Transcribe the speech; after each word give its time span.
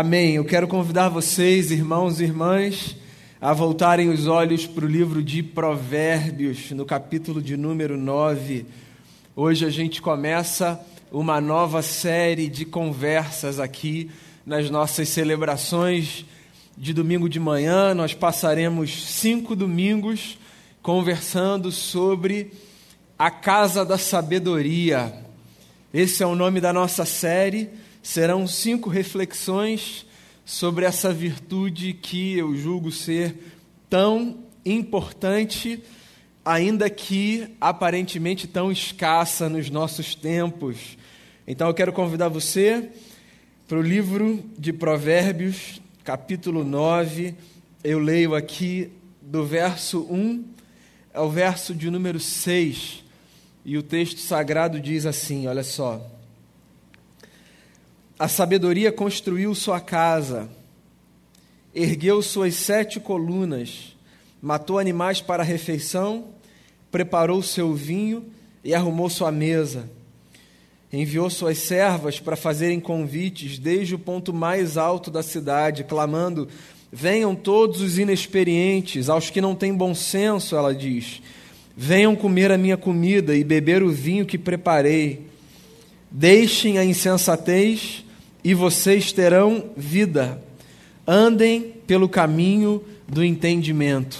Amém. 0.00 0.36
Eu 0.36 0.44
quero 0.44 0.68
convidar 0.68 1.08
vocês, 1.08 1.72
irmãos 1.72 2.20
e 2.20 2.22
irmãs, 2.22 2.94
a 3.40 3.52
voltarem 3.52 4.08
os 4.10 4.28
olhos 4.28 4.64
para 4.64 4.84
o 4.84 4.88
livro 4.88 5.20
de 5.20 5.42
Provérbios, 5.42 6.70
no 6.70 6.86
capítulo 6.86 7.42
de 7.42 7.56
número 7.56 7.96
9. 7.96 8.64
Hoje 9.34 9.66
a 9.66 9.70
gente 9.70 10.00
começa 10.00 10.80
uma 11.10 11.40
nova 11.40 11.82
série 11.82 12.48
de 12.48 12.64
conversas 12.64 13.58
aqui 13.58 14.08
nas 14.46 14.70
nossas 14.70 15.08
celebrações 15.08 16.24
de 16.76 16.94
domingo 16.94 17.28
de 17.28 17.40
manhã. 17.40 17.92
Nós 17.92 18.14
passaremos 18.14 19.04
cinco 19.04 19.56
domingos 19.56 20.38
conversando 20.80 21.72
sobre 21.72 22.52
a 23.18 23.32
Casa 23.32 23.84
da 23.84 23.98
Sabedoria. 23.98 25.12
Esse 25.92 26.22
é 26.22 26.26
o 26.26 26.36
nome 26.36 26.60
da 26.60 26.72
nossa 26.72 27.04
série 27.04 27.68
serão 28.08 28.46
cinco 28.46 28.88
reflexões 28.88 30.06
sobre 30.42 30.86
essa 30.86 31.12
virtude 31.12 31.92
que 31.92 32.38
eu 32.38 32.56
julgo 32.56 32.90
ser 32.90 33.36
tão 33.90 34.44
importante, 34.64 35.82
ainda 36.42 36.88
que 36.88 37.54
aparentemente 37.60 38.46
tão 38.46 38.72
escassa 38.72 39.46
nos 39.50 39.68
nossos 39.68 40.14
tempos. 40.14 40.96
Então 41.46 41.68
eu 41.68 41.74
quero 41.74 41.92
convidar 41.92 42.30
você 42.30 42.88
para 43.68 43.76
o 43.76 43.82
livro 43.82 44.42
de 44.58 44.72
Provérbios, 44.72 45.78
capítulo 46.02 46.64
9. 46.64 47.34
Eu 47.84 47.98
leio 47.98 48.34
aqui 48.34 48.90
do 49.20 49.44
verso 49.44 50.06
1 50.10 50.44
ao 51.12 51.30
verso 51.30 51.74
de 51.74 51.90
número 51.90 52.18
6. 52.18 53.04
E 53.66 53.76
o 53.76 53.82
texto 53.82 54.18
sagrado 54.18 54.80
diz 54.80 55.04
assim: 55.04 55.46
olha 55.46 55.62
só. 55.62 56.17
A 58.18 58.26
sabedoria 58.26 58.90
construiu 58.90 59.54
sua 59.54 59.78
casa, 59.78 60.48
ergueu 61.72 62.20
suas 62.20 62.56
sete 62.56 62.98
colunas, 62.98 63.96
matou 64.42 64.76
animais 64.76 65.20
para 65.20 65.44
a 65.44 65.46
refeição, 65.46 66.24
preparou 66.90 67.40
seu 67.44 67.72
vinho 67.72 68.24
e 68.64 68.74
arrumou 68.74 69.08
sua 69.08 69.30
mesa. 69.30 69.88
Enviou 70.92 71.30
suas 71.30 71.58
servas 71.58 72.18
para 72.18 72.34
fazerem 72.34 72.80
convites 72.80 73.56
desde 73.56 73.94
o 73.94 73.98
ponto 74.00 74.32
mais 74.32 74.76
alto 74.76 75.12
da 75.12 75.22
cidade, 75.22 75.84
clamando: 75.84 76.48
Venham 76.90 77.36
todos 77.36 77.80
os 77.80 77.98
inexperientes, 77.98 79.08
aos 79.08 79.30
que 79.30 79.40
não 79.40 79.54
têm 79.54 79.72
bom 79.72 79.94
senso, 79.94 80.56
ela 80.56 80.74
diz. 80.74 81.22
Venham 81.76 82.16
comer 82.16 82.50
a 82.50 82.58
minha 82.58 82.76
comida 82.76 83.36
e 83.36 83.44
beber 83.44 83.80
o 83.80 83.90
vinho 83.90 84.26
que 84.26 84.36
preparei. 84.36 85.28
Deixem 86.10 86.78
a 86.78 86.84
insensatez 86.84 88.02
e 88.42 88.54
vocês 88.54 89.12
terão 89.12 89.70
vida. 89.76 90.42
Andem 91.06 91.74
pelo 91.86 92.08
caminho 92.08 92.82
do 93.06 93.24
entendimento. 93.24 94.18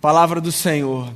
Palavra 0.00 0.40
do 0.40 0.52
Senhor. 0.52 1.12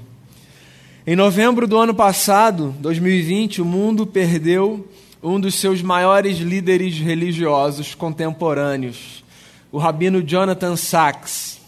Em 1.07 1.17
novembro 1.17 1.67
do 1.67 1.79
ano 1.79 1.95
passado, 1.95 2.75
2020, 2.81 3.63
o 3.63 3.65
mundo 3.65 4.07
perdeu 4.07 4.87
um 5.23 5.39
dos 5.39 5.55
seus 5.55 5.83
maiores 5.83 6.39
líderes 6.39 6.99
religiosos 6.99 7.95
contemporâneos, 7.95 9.23
o 9.71 9.79
rabino 9.79 10.23
Jonathan 10.23 10.77
Sachs. 10.77 11.61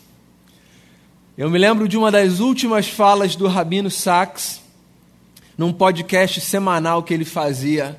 Eu 1.37 1.51
me 1.51 1.59
lembro 1.59 1.87
de 1.87 1.97
uma 1.97 2.11
das 2.11 2.41
últimas 2.41 2.89
falas 2.89 3.37
do 3.37 3.47
rabino 3.47 3.91
Sachs 3.91 4.61
num 5.57 5.73
podcast 5.73 6.41
semanal 6.41 7.03
que 7.03 7.13
ele 7.13 7.25
fazia 7.25 7.99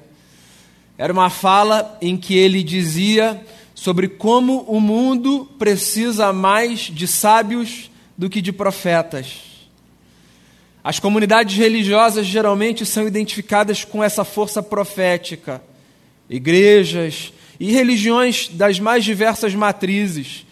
era 0.97 1.11
uma 1.11 1.29
fala 1.29 1.97
em 2.01 2.15
que 2.15 2.37
ele 2.37 2.63
dizia 2.63 3.43
sobre 3.73 4.07
como 4.07 4.61
o 4.61 4.79
mundo 4.79 5.49
precisa 5.57 6.31
mais 6.31 6.81
de 6.81 7.07
sábios 7.07 7.89
do 8.17 8.29
que 8.29 8.41
de 8.41 8.51
profetas. 8.53 9.53
As 10.83 10.99
comunidades 10.99 11.57
religiosas 11.57 12.25
geralmente 12.25 12.85
são 12.85 13.07
identificadas 13.07 13.83
com 13.83 14.03
essa 14.03 14.23
força 14.23 14.61
profética. 14.61 15.63
Igrejas 16.29 17.33
e 17.59 17.71
religiões 17.71 18.49
das 18.49 18.79
mais 18.79 19.03
diversas 19.03 19.55
matrizes. 19.55 20.45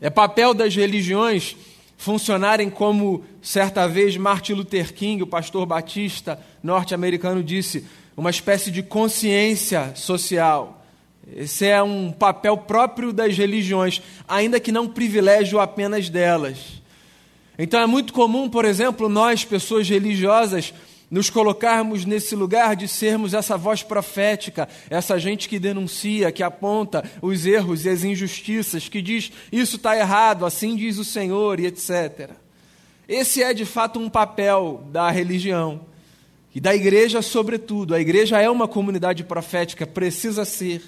É 0.00 0.10
papel 0.10 0.52
das 0.52 0.74
religiões 0.74 1.56
funcionarem 1.96 2.68
como 2.68 3.22
certa 3.42 3.86
vez 3.86 4.16
Martin 4.16 4.54
Luther 4.54 4.92
King, 4.92 5.22
o 5.22 5.26
pastor 5.26 5.66
batista 5.66 6.40
norte-americano, 6.62 7.42
disse: 7.42 7.84
uma 8.20 8.28
espécie 8.28 8.70
de 8.70 8.82
consciência 8.82 9.92
social. 9.96 10.84
Esse 11.34 11.64
é 11.64 11.82
um 11.82 12.12
papel 12.12 12.54
próprio 12.54 13.14
das 13.14 13.34
religiões, 13.34 14.02
ainda 14.28 14.60
que 14.60 14.70
não 14.70 14.86
privilégio 14.86 15.58
apenas 15.58 16.10
delas. 16.10 16.82
Então 17.58 17.80
é 17.80 17.86
muito 17.86 18.12
comum, 18.12 18.46
por 18.46 18.66
exemplo, 18.66 19.08
nós, 19.08 19.42
pessoas 19.42 19.88
religiosas, 19.88 20.74
nos 21.10 21.30
colocarmos 21.30 22.04
nesse 22.04 22.36
lugar 22.36 22.76
de 22.76 22.86
sermos 22.88 23.32
essa 23.32 23.56
voz 23.56 23.82
profética, 23.82 24.68
essa 24.90 25.18
gente 25.18 25.48
que 25.48 25.58
denuncia, 25.58 26.30
que 26.30 26.42
aponta 26.42 27.02
os 27.22 27.46
erros 27.46 27.86
e 27.86 27.88
as 27.88 28.04
injustiças, 28.04 28.86
que 28.86 29.00
diz 29.00 29.32
isso 29.50 29.76
está 29.76 29.96
errado, 29.96 30.44
assim 30.44 30.76
diz 30.76 30.98
o 30.98 31.06
Senhor 31.06 31.58
e 31.58 31.64
etc. 31.64 32.32
Esse 33.08 33.42
é 33.42 33.54
de 33.54 33.64
fato 33.64 33.98
um 33.98 34.10
papel 34.10 34.84
da 34.92 35.10
religião. 35.10 35.88
E 36.54 36.60
da 36.60 36.74
igreja, 36.74 37.22
sobretudo. 37.22 37.94
A 37.94 38.00
igreja 38.00 38.40
é 38.40 38.50
uma 38.50 38.66
comunidade 38.66 39.22
profética, 39.22 39.86
precisa 39.86 40.44
ser. 40.44 40.82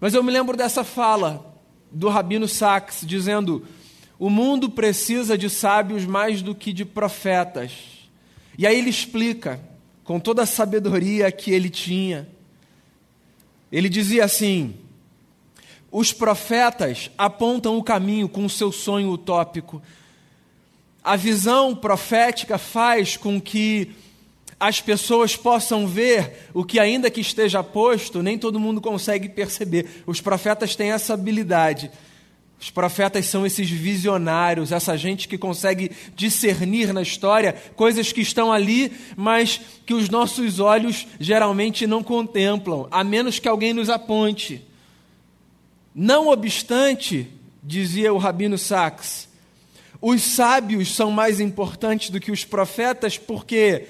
Mas 0.00 0.14
eu 0.14 0.22
me 0.22 0.30
lembro 0.30 0.56
dessa 0.56 0.84
fala 0.84 1.54
do 1.90 2.08
Rabino 2.08 2.46
Sachs, 2.46 3.00
dizendo: 3.02 3.66
o 4.18 4.30
mundo 4.30 4.70
precisa 4.70 5.36
de 5.36 5.50
sábios 5.50 6.04
mais 6.04 6.42
do 6.42 6.54
que 6.54 6.72
de 6.72 6.84
profetas. 6.84 7.72
E 8.56 8.66
aí 8.66 8.78
ele 8.78 8.90
explica, 8.90 9.60
com 10.04 10.18
toda 10.18 10.42
a 10.42 10.46
sabedoria 10.46 11.30
que 11.30 11.50
ele 11.50 11.68
tinha. 11.68 12.28
Ele 13.70 13.88
dizia 13.88 14.24
assim: 14.24 14.74
os 15.90 16.12
profetas 16.12 17.10
apontam 17.18 17.76
o 17.78 17.82
caminho 17.82 18.28
com 18.28 18.44
o 18.44 18.50
seu 18.50 18.70
sonho 18.70 19.10
utópico. 19.10 19.82
A 21.02 21.16
visão 21.16 21.74
profética 21.74 22.58
faz 22.58 23.16
com 23.16 23.40
que 23.40 23.92
as 24.60 24.80
pessoas 24.80 25.36
possam 25.36 25.86
ver 25.86 26.48
o 26.52 26.64
que, 26.64 26.80
ainda 26.80 27.10
que 27.10 27.20
esteja 27.20 27.62
posto, 27.62 28.22
nem 28.22 28.36
todo 28.36 28.58
mundo 28.58 28.80
consegue 28.80 29.28
perceber. 29.28 30.02
Os 30.06 30.20
profetas 30.20 30.74
têm 30.74 30.90
essa 30.90 31.14
habilidade. 31.14 31.90
Os 32.60 32.70
profetas 32.70 33.26
são 33.26 33.46
esses 33.46 33.70
visionários, 33.70 34.72
essa 34.72 34.96
gente 34.96 35.28
que 35.28 35.38
consegue 35.38 35.92
discernir 36.16 36.92
na 36.92 37.02
história 37.02 37.52
coisas 37.76 38.10
que 38.10 38.20
estão 38.20 38.52
ali, 38.52 38.90
mas 39.16 39.60
que 39.86 39.94
os 39.94 40.08
nossos 40.08 40.58
olhos 40.58 41.06
geralmente 41.20 41.86
não 41.86 42.02
contemplam, 42.02 42.88
a 42.90 43.04
menos 43.04 43.38
que 43.38 43.46
alguém 43.46 43.72
nos 43.72 43.88
aponte. 43.88 44.66
Não 45.94 46.26
obstante, 46.26 47.28
dizia 47.62 48.12
o 48.12 48.18
Rabino 48.18 48.58
Sachs, 48.58 49.28
os 50.00 50.22
sábios 50.22 50.94
são 50.94 51.12
mais 51.12 51.38
importantes 51.38 52.10
do 52.10 52.20
que 52.20 52.32
os 52.32 52.44
profetas 52.44 53.16
porque 53.16 53.86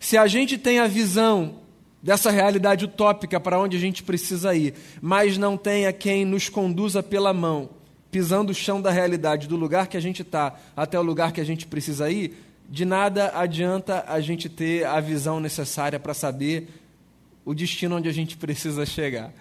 se 0.00 0.16
a 0.16 0.26
gente 0.26 0.56
tem 0.56 0.78
a 0.78 0.86
visão 0.86 1.56
dessa 2.02 2.30
realidade 2.30 2.86
utópica 2.86 3.38
para 3.38 3.60
onde 3.60 3.76
a 3.76 3.80
gente 3.80 4.02
precisa 4.02 4.54
ir, 4.54 4.74
mas 5.00 5.36
não 5.36 5.58
tem 5.58 5.86
a 5.86 5.92
quem 5.92 6.24
nos 6.24 6.48
conduza 6.48 7.02
pela 7.02 7.34
mão, 7.34 7.68
pisando 8.10 8.50
o 8.50 8.54
chão 8.54 8.80
da 8.80 8.90
realidade, 8.90 9.46
do 9.46 9.56
lugar 9.56 9.86
que 9.86 9.98
a 9.98 10.00
gente 10.00 10.22
está 10.22 10.58
até 10.74 10.98
o 10.98 11.02
lugar 11.02 11.32
que 11.32 11.40
a 11.40 11.44
gente 11.44 11.66
precisa 11.66 12.10
ir, 12.10 12.34
de 12.68 12.86
nada 12.86 13.30
adianta 13.34 14.02
a 14.08 14.20
gente 14.20 14.48
ter 14.48 14.86
a 14.86 14.98
visão 15.00 15.38
necessária 15.38 16.00
para 16.00 16.14
saber 16.14 16.68
o 17.44 17.54
destino 17.54 17.96
onde 17.96 18.08
a 18.08 18.12
gente 18.12 18.38
precisa 18.38 18.86
chegar. 18.86 19.32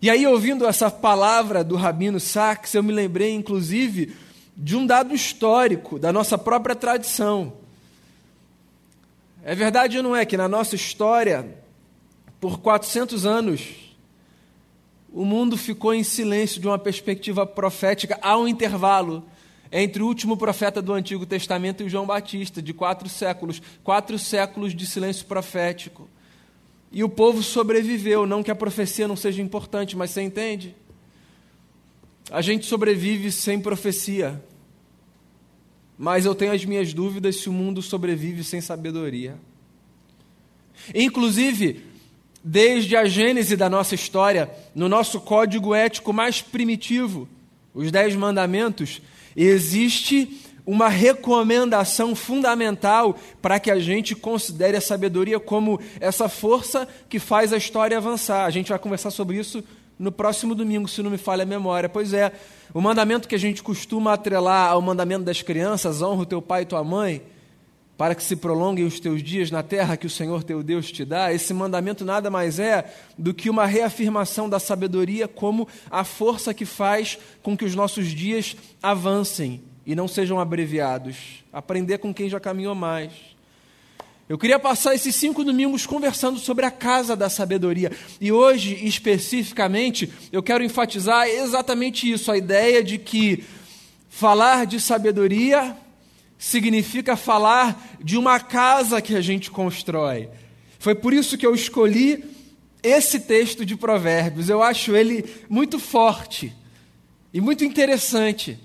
E 0.00 0.08
aí, 0.08 0.24
ouvindo 0.28 0.64
essa 0.64 0.92
palavra 0.92 1.64
do 1.64 1.74
Rabino 1.74 2.20
Sachs, 2.20 2.72
eu 2.74 2.84
me 2.84 2.92
lembrei, 2.92 3.32
inclusive, 3.34 4.14
de 4.56 4.76
um 4.76 4.86
dado 4.86 5.12
histórico 5.12 5.98
da 5.98 6.12
nossa 6.12 6.38
própria 6.38 6.76
tradição. 6.76 7.52
É 9.48 9.54
verdade 9.54 9.96
ou 9.96 10.02
não 10.02 10.14
é 10.14 10.26
que 10.26 10.36
na 10.36 10.46
nossa 10.46 10.74
história, 10.74 11.56
por 12.38 12.60
400 12.60 13.24
anos, 13.24 13.96
o 15.10 15.24
mundo 15.24 15.56
ficou 15.56 15.94
em 15.94 16.04
silêncio 16.04 16.60
de 16.60 16.66
uma 16.66 16.78
perspectiva 16.78 17.46
profética. 17.46 18.18
Há 18.20 18.36
um 18.36 18.46
intervalo 18.46 19.24
entre 19.72 20.02
o 20.02 20.06
último 20.06 20.36
profeta 20.36 20.82
do 20.82 20.92
Antigo 20.92 21.24
Testamento 21.24 21.82
e 21.82 21.88
João 21.88 22.04
Batista, 22.04 22.60
de 22.60 22.74
quatro 22.74 23.08
séculos 23.08 23.62
quatro 23.82 24.18
séculos 24.18 24.74
de 24.74 24.86
silêncio 24.86 25.24
profético. 25.24 26.06
E 26.92 27.02
o 27.02 27.08
povo 27.08 27.42
sobreviveu, 27.42 28.26
não 28.26 28.42
que 28.42 28.50
a 28.50 28.54
profecia 28.54 29.08
não 29.08 29.16
seja 29.16 29.40
importante, 29.40 29.96
mas 29.96 30.10
você 30.10 30.20
entende? 30.20 30.76
A 32.30 32.42
gente 32.42 32.66
sobrevive 32.66 33.32
sem 33.32 33.58
profecia. 33.58 34.44
Mas 35.98 36.24
eu 36.24 36.34
tenho 36.34 36.52
as 36.52 36.64
minhas 36.64 36.94
dúvidas 36.94 37.36
se 37.36 37.48
o 37.48 37.52
mundo 37.52 37.82
sobrevive 37.82 38.44
sem 38.44 38.60
sabedoria. 38.60 39.36
Inclusive, 40.94 41.82
desde 42.42 42.96
a 42.96 43.04
gênese 43.04 43.56
da 43.56 43.68
nossa 43.68 43.96
história, 43.96 44.48
no 44.74 44.88
nosso 44.88 45.20
código 45.20 45.74
ético 45.74 46.12
mais 46.12 46.40
primitivo, 46.40 47.28
os 47.74 47.90
Dez 47.90 48.14
Mandamentos, 48.14 49.02
existe 49.36 50.40
uma 50.64 50.88
recomendação 50.88 52.14
fundamental 52.14 53.18
para 53.40 53.58
que 53.58 53.70
a 53.70 53.80
gente 53.80 54.14
considere 54.14 54.76
a 54.76 54.82
sabedoria 54.82 55.40
como 55.40 55.80
essa 55.98 56.28
força 56.28 56.86
que 57.08 57.18
faz 57.18 57.52
a 57.52 57.56
história 57.56 57.96
avançar. 57.96 58.44
A 58.44 58.50
gente 58.50 58.68
vai 58.68 58.78
conversar 58.78 59.10
sobre 59.10 59.38
isso 59.38 59.64
no 59.98 60.12
próximo 60.12 60.54
domingo, 60.54 60.88
se 60.88 61.02
não 61.02 61.10
me 61.10 61.18
falha 61.18 61.42
a 61.42 61.46
memória. 61.46 61.88
Pois 61.88 62.12
é, 62.12 62.32
o 62.72 62.80
mandamento 62.80 63.26
que 63.26 63.34
a 63.34 63.38
gente 63.38 63.62
costuma 63.62 64.12
atrelar 64.12 64.70
ao 64.70 64.80
mandamento 64.80 65.24
das 65.24 65.42
crianças, 65.42 66.00
honra 66.02 66.22
o 66.22 66.26
teu 66.26 66.40
pai 66.40 66.62
e 66.62 66.66
tua 66.66 66.84
mãe, 66.84 67.22
para 67.96 68.14
que 68.14 68.22
se 68.22 68.36
prolonguem 68.36 68.84
os 68.84 69.00
teus 69.00 69.20
dias 69.22 69.50
na 69.50 69.60
terra 69.62 69.96
que 69.96 70.06
o 70.06 70.10
Senhor 70.10 70.44
teu 70.44 70.62
Deus 70.62 70.92
te 70.92 71.04
dá, 71.04 71.32
esse 71.32 71.52
mandamento 71.52 72.04
nada 72.04 72.30
mais 72.30 72.60
é 72.60 72.84
do 73.18 73.34
que 73.34 73.50
uma 73.50 73.66
reafirmação 73.66 74.48
da 74.48 74.60
sabedoria 74.60 75.26
como 75.26 75.66
a 75.90 76.04
força 76.04 76.54
que 76.54 76.64
faz 76.64 77.18
com 77.42 77.56
que 77.56 77.64
os 77.64 77.74
nossos 77.74 78.06
dias 78.06 78.56
avancem 78.80 79.62
e 79.84 79.96
não 79.96 80.06
sejam 80.06 80.38
abreviados. 80.38 81.42
Aprender 81.52 81.98
com 81.98 82.14
quem 82.14 82.28
já 82.28 82.38
caminhou 82.38 82.74
mais. 82.74 83.37
Eu 84.28 84.36
queria 84.36 84.58
passar 84.58 84.94
esses 84.94 85.14
cinco 85.14 85.42
domingos 85.42 85.86
conversando 85.86 86.38
sobre 86.38 86.66
a 86.66 86.70
casa 86.70 87.16
da 87.16 87.30
sabedoria. 87.30 87.90
E 88.20 88.30
hoje, 88.30 88.78
especificamente, 88.86 90.12
eu 90.30 90.42
quero 90.42 90.62
enfatizar 90.62 91.26
exatamente 91.26 92.10
isso: 92.10 92.30
a 92.30 92.36
ideia 92.36 92.84
de 92.84 92.98
que 92.98 93.42
falar 94.10 94.66
de 94.66 94.80
sabedoria 94.80 95.74
significa 96.36 97.16
falar 97.16 97.96
de 98.02 98.18
uma 98.18 98.38
casa 98.38 99.00
que 99.00 99.14
a 99.14 99.20
gente 99.22 99.50
constrói. 99.50 100.28
Foi 100.78 100.94
por 100.94 101.14
isso 101.14 101.38
que 101.38 101.46
eu 101.46 101.54
escolhi 101.54 102.22
esse 102.82 103.20
texto 103.20 103.64
de 103.64 103.76
Provérbios. 103.76 104.50
Eu 104.50 104.62
acho 104.62 104.94
ele 104.94 105.24
muito 105.48 105.78
forte 105.78 106.52
e 107.32 107.40
muito 107.40 107.64
interessante. 107.64 108.58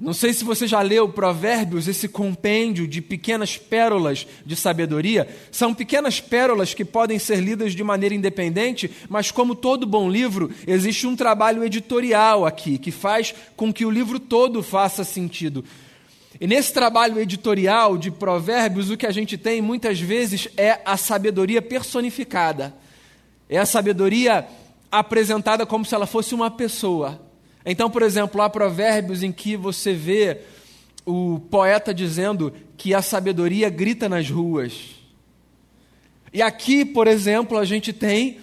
Não 0.00 0.14
sei 0.14 0.32
se 0.32 0.44
você 0.44 0.66
já 0.66 0.80
leu 0.80 1.10
Provérbios, 1.10 1.86
esse 1.86 2.08
compêndio 2.08 2.88
de 2.88 3.02
pequenas 3.02 3.58
pérolas 3.58 4.26
de 4.46 4.56
sabedoria. 4.56 5.28
São 5.52 5.74
pequenas 5.74 6.18
pérolas 6.18 6.72
que 6.72 6.86
podem 6.86 7.18
ser 7.18 7.40
lidas 7.40 7.74
de 7.74 7.84
maneira 7.84 8.14
independente, 8.14 8.90
mas, 9.10 9.30
como 9.30 9.54
todo 9.54 9.86
bom 9.86 10.08
livro, 10.10 10.50
existe 10.66 11.06
um 11.06 11.14
trabalho 11.14 11.62
editorial 11.62 12.46
aqui, 12.46 12.78
que 12.78 12.90
faz 12.90 13.34
com 13.54 13.70
que 13.70 13.84
o 13.84 13.90
livro 13.90 14.18
todo 14.18 14.62
faça 14.62 15.04
sentido. 15.04 15.62
E 16.40 16.46
nesse 16.46 16.72
trabalho 16.72 17.20
editorial 17.20 17.98
de 17.98 18.10
Provérbios, 18.10 18.88
o 18.88 18.96
que 18.96 19.06
a 19.06 19.12
gente 19.12 19.36
tem 19.36 19.60
muitas 19.60 20.00
vezes 20.00 20.48
é 20.56 20.80
a 20.82 20.96
sabedoria 20.96 21.60
personificada. 21.60 22.74
É 23.50 23.58
a 23.58 23.66
sabedoria 23.66 24.48
apresentada 24.90 25.66
como 25.66 25.84
se 25.84 25.94
ela 25.94 26.06
fosse 26.06 26.34
uma 26.34 26.50
pessoa. 26.50 27.20
Então, 27.64 27.90
por 27.90 28.02
exemplo, 28.02 28.40
há 28.40 28.48
provérbios 28.48 29.22
em 29.22 29.30
que 29.30 29.56
você 29.56 29.92
vê 29.92 30.38
o 31.04 31.40
poeta 31.50 31.92
dizendo 31.92 32.52
que 32.76 32.94
a 32.94 33.02
sabedoria 33.02 33.68
grita 33.68 34.08
nas 34.08 34.30
ruas. 34.30 34.96
E 36.32 36.40
aqui, 36.40 36.84
por 36.84 37.06
exemplo, 37.06 37.58
a 37.58 37.64
gente 37.64 37.92
tem 37.92 38.38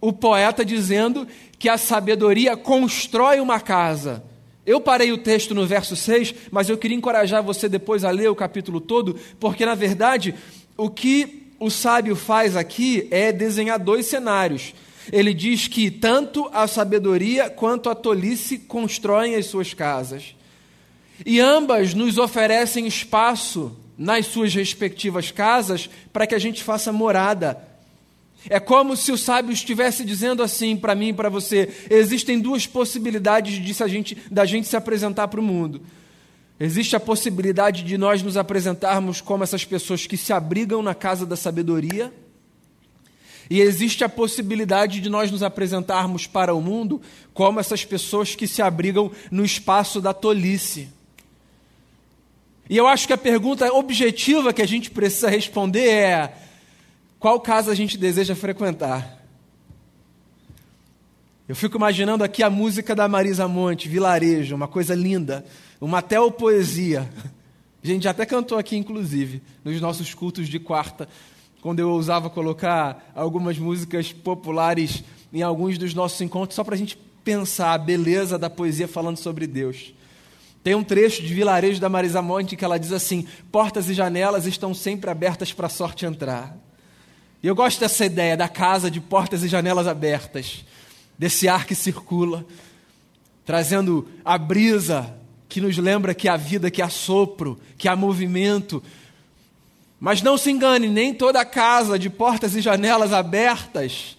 o 0.00 0.12
poeta 0.12 0.64
dizendo 0.64 1.26
que 1.58 1.68
a 1.68 1.76
sabedoria 1.76 2.56
constrói 2.56 3.40
uma 3.40 3.60
casa. 3.60 4.22
Eu 4.64 4.80
parei 4.80 5.12
o 5.12 5.18
texto 5.18 5.54
no 5.54 5.66
verso 5.66 5.96
6, 5.96 6.34
mas 6.50 6.68
eu 6.68 6.78
queria 6.78 6.96
encorajar 6.96 7.42
você 7.42 7.68
depois 7.68 8.04
a 8.04 8.10
ler 8.10 8.28
o 8.28 8.34
capítulo 8.34 8.80
todo, 8.80 9.18
porque 9.40 9.66
na 9.66 9.74
verdade 9.74 10.34
o 10.76 10.88
que 10.88 11.48
o 11.58 11.68
sábio 11.68 12.16
faz 12.16 12.56
aqui 12.56 13.08
é 13.10 13.32
desenhar 13.32 13.78
dois 13.78 14.06
cenários 14.06 14.72
ele 15.10 15.32
diz 15.32 15.66
que 15.66 15.90
tanto 15.90 16.48
a 16.52 16.66
sabedoria 16.66 17.48
quanto 17.48 17.88
a 17.88 17.94
tolice 17.94 18.58
constroem 18.58 19.34
as 19.34 19.46
suas 19.46 19.72
casas. 19.72 20.34
E 21.24 21.40
ambas 21.40 21.94
nos 21.94 22.18
oferecem 22.18 22.86
espaço 22.86 23.76
nas 23.96 24.26
suas 24.26 24.54
respectivas 24.54 25.30
casas 25.30 25.88
para 26.12 26.26
que 26.26 26.34
a 26.34 26.38
gente 26.38 26.62
faça 26.62 26.92
morada. 26.92 27.72
É 28.48 28.58
como 28.58 28.96
se 28.96 29.12
o 29.12 29.18
sábio 29.18 29.52
estivesse 29.52 30.04
dizendo 30.04 30.42
assim 30.42 30.76
para 30.76 30.94
mim 30.94 31.08
e 31.08 31.12
para 31.12 31.28
você: 31.28 31.68
existem 31.88 32.40
duas 32.40 32.66
possibilidades 32.66 33.54
de 33.54 33.82
a 33.82 33.86
gente, 33.86 34.16
da 34.30 34.44
gente 34.44 34.66
se 34.66 34.76
apresentar 34.76 35.28
para 35.28 35.40
o 35.40 35.42
mundo. 35.42 35.80
Existe 36.58 36.94
a 36.94 37.00
possibilidade 37.00 37.82
de 37.82 37.96
nós 37.98 38.22
nos 38.22 38.36
apresentarmos 38.36 39.20
como 39.20 39.42
essas 39.42 39.64
pessoas 39.64 40.06
que 40.06 40.16
se 40.16 40.32
abrigam 40.32 40.82
na 40.82 40.94
casa 40.94 41.24
da 41.26 41.36
sabedoria, 41.36 42.12
e 43.50 43.60
existe 43.60 44.04
a 44.04 44.08
possibilidade 44.08 45.00
de 45.00 45.08
nós 45.08 45.30
nos 45.30 45.42
apresentarmos 45.42 46.26
para 46.26 46.54
o 46.54 46.60
mundo 46.60 47.00
como 47.34 47.60
essas 47.60 47.84
pessoas 47.84 48.34
que 48.34 48.46
se 48.46 48.62
abrigam 48.62 49.10
no 49.30 49.44
espaço 49.44 50.00
da 50.00 50.12
tolice. 50.12 50.88
E 52.68 52.76
eu 52.76 52.86
acho 52.86 53.06
que 53.06 53.12
a 53.12 53.18
pergunta 53.18 53.72
objetiva 53.72 54.52
que 54.52 54.62
a 54.62 54.66
gente 54.66 54.90
precisa 54.90 55.28
responder 55.28 55.88
é: 55.88 56.34
qual 57.18 57.40
casa 57.40 57.72
a 57.72 57.74
gente 57.74 57.98
deseja 57.98 58.34
frequentar? 58.34 59.18
Eu 61.48 61.56
fico 61.56 61.76
imaginando 61.76 62.24
aqui 62.24 62.42
a 62.42 62.48
música 62.48 62.94
da 62.94 63.06
Marisa 63.08 63.46
Monte, 63.46 63.88
Vilarejo, 63.88 64.54
uma 64.54 64.68
coisa 64.68 64.94
linda, 64.94 65.44
uma 65.80 66.00
poesia. 66.00 67.10
A 67.82 67.86
gente 67.86 68.06
até 68.06 68.24
cantou 68.24 68.56
aqui, 68.56 68.76
inclusive, 68.76 69.42
nos 69.64 69.80
nossos 69.80 70.14
cultos 70.14 70.48
de 70.48 70.60
quarta 70.60 71.08
quando 71.62 71.78
eu 71.78 71.88
ousava 71.88 72.28
colocar 72.28 73.12
algumas 73.14 73.56
músicas 73.56 74.12
populares 74.12 75.04
em 75.32 75.42
alguns 75.42 75.78
dos 75.78 75.94
nossos 75.94 76.20
encontros, 76.20 76.56
só 76.56 76.64
para 76.64 76.74
a 76.74 76.78
gente 76.78 76.98
pensar 77.24 77.72
a 77.72 77.78
beleza 77.78 78.36
da 78.36 78.50
poesia 78.50 78.88
falando 78.88 79.16
sobre 79.16 79.46
Deus. 79.46 79.94
Tem 80.64 80.74
um 80.74 80.82
trecho 80.82 81.22
de 81.22 81.32
Vilarejo 81.32 81.80
da 81.80 81.88
Marisa 81.88 82.20
Monte 82.20 82.56
que 82.56 82.64
ela 82.64 82.78
diz 82.78 82.92
assim: 82.92 83.26
Portas 83.52 83.88
e 83.88 83.94
janelas 83.94 84.44
estão 84.44 84.74
sempre 84.74 85.08
abertas 85.08 85.52
para 85.52 85.68
a 85.68 85.70
sorte 85.70 86.04
entrar. 86.04 86.56
E 87.40 87.46
eu 87.46 87.54
gosto 87.54 87.78
dessa 87.78 88.04
ideia 88.04 88.36
da 88.36 88.48
casa 88.48 88.90
de 88.90 89.00
portas 89.00 89.44
e 89.44 89.48
janelas 89.48 89.86
abertas, 89.86 90.64
desse 91.16 91.48
ar 91.48 91.64
que 91.64 91.76
circula, 91.76 92.44
trazendo 93.44 94.08
a 94.24 94.36
brisa 94.36 95.14
que 95.48 95.60
nos 95.60 95.76
lembra 95.78 96.14
que 96.14 96.28
há 96.28 96.36
vida, 96.36 96.70
que 96.70 96.82
há 96.82 96.88
sopro, 96.88 97.58
que 97.78 97.88
há 97.88 97.94
movimento, 97.94 98.82
mas 100.02 100.20
não 100.20 100.36
se 100.36 100.50
engane, 100.50 100.88
nem 100.88 101.14
toda 101.14 101.44
casa 101.44 101.96
de 101.96 102.10
portas 102.10 102.56
e 102.56 102.60
janelas 102.60 103.12
abertas 103.12 104.16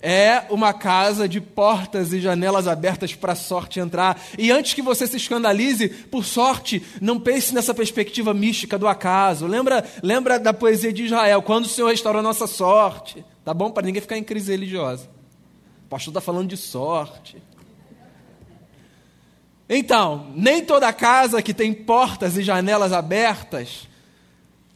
é 0.00 0.44
uma 0.48 0.72
casa 0.72 1.28
de 1.28 1.42
portas 1.42 2.14
e 2.14 2.20
janelas 2.22 2.66
abertas 2.66 3.14
para 3.14 3.34
a 3.34 3.36
sorte 3.36 3.78
entrar. 3.78 4.18
E 4.38 4.50
antes 4.50 4.72
que 4.72 4.80
você 4.80 5.06
se 5.06 5.18
escandalize, 5.18 5.90
por 5.90 6.24
sorte, 6.24 6.82
não 7.02 7.20
pense 7.20 7.54
nessa 7.54 7.74
perspectiva 7.74 8.32
mística 8.32 8.78
do 8.78 8.88
acaso. 8.88 9.46
Lembra, 9.46 9.84
lembra 10.02 10.38
da 10.38 10.54
poesia 10.54 10.90
de 10.90 11.04
Israel, 11.04 11.42
quando 11.42 11.66
o 11.66 11.68
Senhor 11.68 11.88
restaurou 11.88 12.20
a 12.20 12.22
nossa 12.22 12.46
sorte. 12.46 13.22
Tá 13.44 13.52
bom? 13.52 13.70
Para 13.70 13.84
ninguém 13.84 14.00
ficar 14.00 14.16
em 14.16 14.24
crise 14.24 14.52
religiosa. 14.52 15.06
O 15.84 15.88
pastor 15.90 16.12
está 16.12 16.20
falando 16.22 16.48
de 16.48 16.56
sorte. 16.56 17.36
Então, 19.68 20.28
nem 20.34 20.64
toda 20.64 20.90
casa 20.94 21.42
que 21.42 21.52
tem 21.52 21.74
portas 21.74 22.38
e 22.38 22.42
janelas 22.42 22.90
abertas 22.90 23.86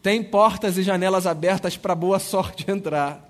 tem 0.02 0.22
portas 0.22 0.78
e 0.78 0.82
janelas 0.82 1.26
abertas 1.26 1.76
para 1.76 1.94
boa 1.94 2.18
sorte 2.18 2.70
entrar. 2.70 3.28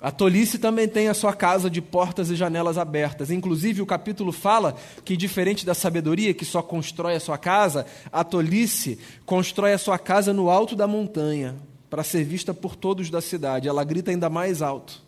A 0.00 0.10
tolice 0.10 0.58
também 0.58 0.86
tem 0.86 1.08
a 1.08 1.14
sua 1.14 1.32
casa 1.32 1.70
de 1.70 1.80
portas 1.80 2.30
e 2.30 2.36
janelas 2.36 2.76
abertas. 2.76 3.30
Inclusive, 3.30 3.80
o 3.80 3.86
capítulo 3.86 4.32
fala 4.32 4.76
que, 5.02 5.16
diferente 5.16 5.64
da 5.64 5.72
sabedoria, 5.72 6.34
que 6.34 6.44
só 6.44 6.60
constrói 6.60 7.14
a 7.14 7.20
sua 7.20 7.38
casa, 7.38 7.86
a 8.12 8.22
tolice 8.22 8.98
constrói 9.24 9.72
a 9.72 9.78
sua 9.78 9.98
casa 9.98 10.30
no 10.30 10.50
alto 10.50 10.76
da 10.76 10.86
montanha, 10.86 11.56
para 11.88 12.04
ser 12.04 12.22
vista 12.22 12.52
por 12.52 12.76
todos 12.76 13.08
da 13.08 13.22
cidade. 13.22 13.66
Ela 13.66 13.82
grita 13.82 14.10
ainda 14.10 14.28
mais 14.28 14.60
alto. 14.60 15.02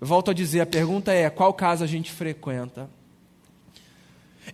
volto 0.00 0.30
a 0.30 0.34
dizer: 0.34 0.62
a 0.62 0.66
pergunta 0.66 1.12
é: 1.12 1.28
qual 1.28 1.52
casa 1.52 1.84
a 1.84 1.88
gente 1.88 2.10
frequenta? 2.10 2.88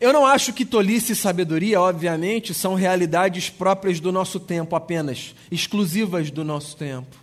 Eu 0.01 0.15
não 0.15 0.25
acho 0.25 0.55
que 0.55 0.65
tolice 0.65 1.13
e 1.13 1.17
sabedoria, 1.17 1.79
obviamente, 1.79 2.55
são 2.55 2.75
realidades 2.75 3.51
próprias 3.51 4.01
do 4.01 4.11
nosso 4.11 4.41
tempo 4.41 4.75
apenas, 4.75 5.35
exclusivas 5.51 6.31
do 6.31 6.43
nosso 6.43 6.75
tempo. 6.75 7.15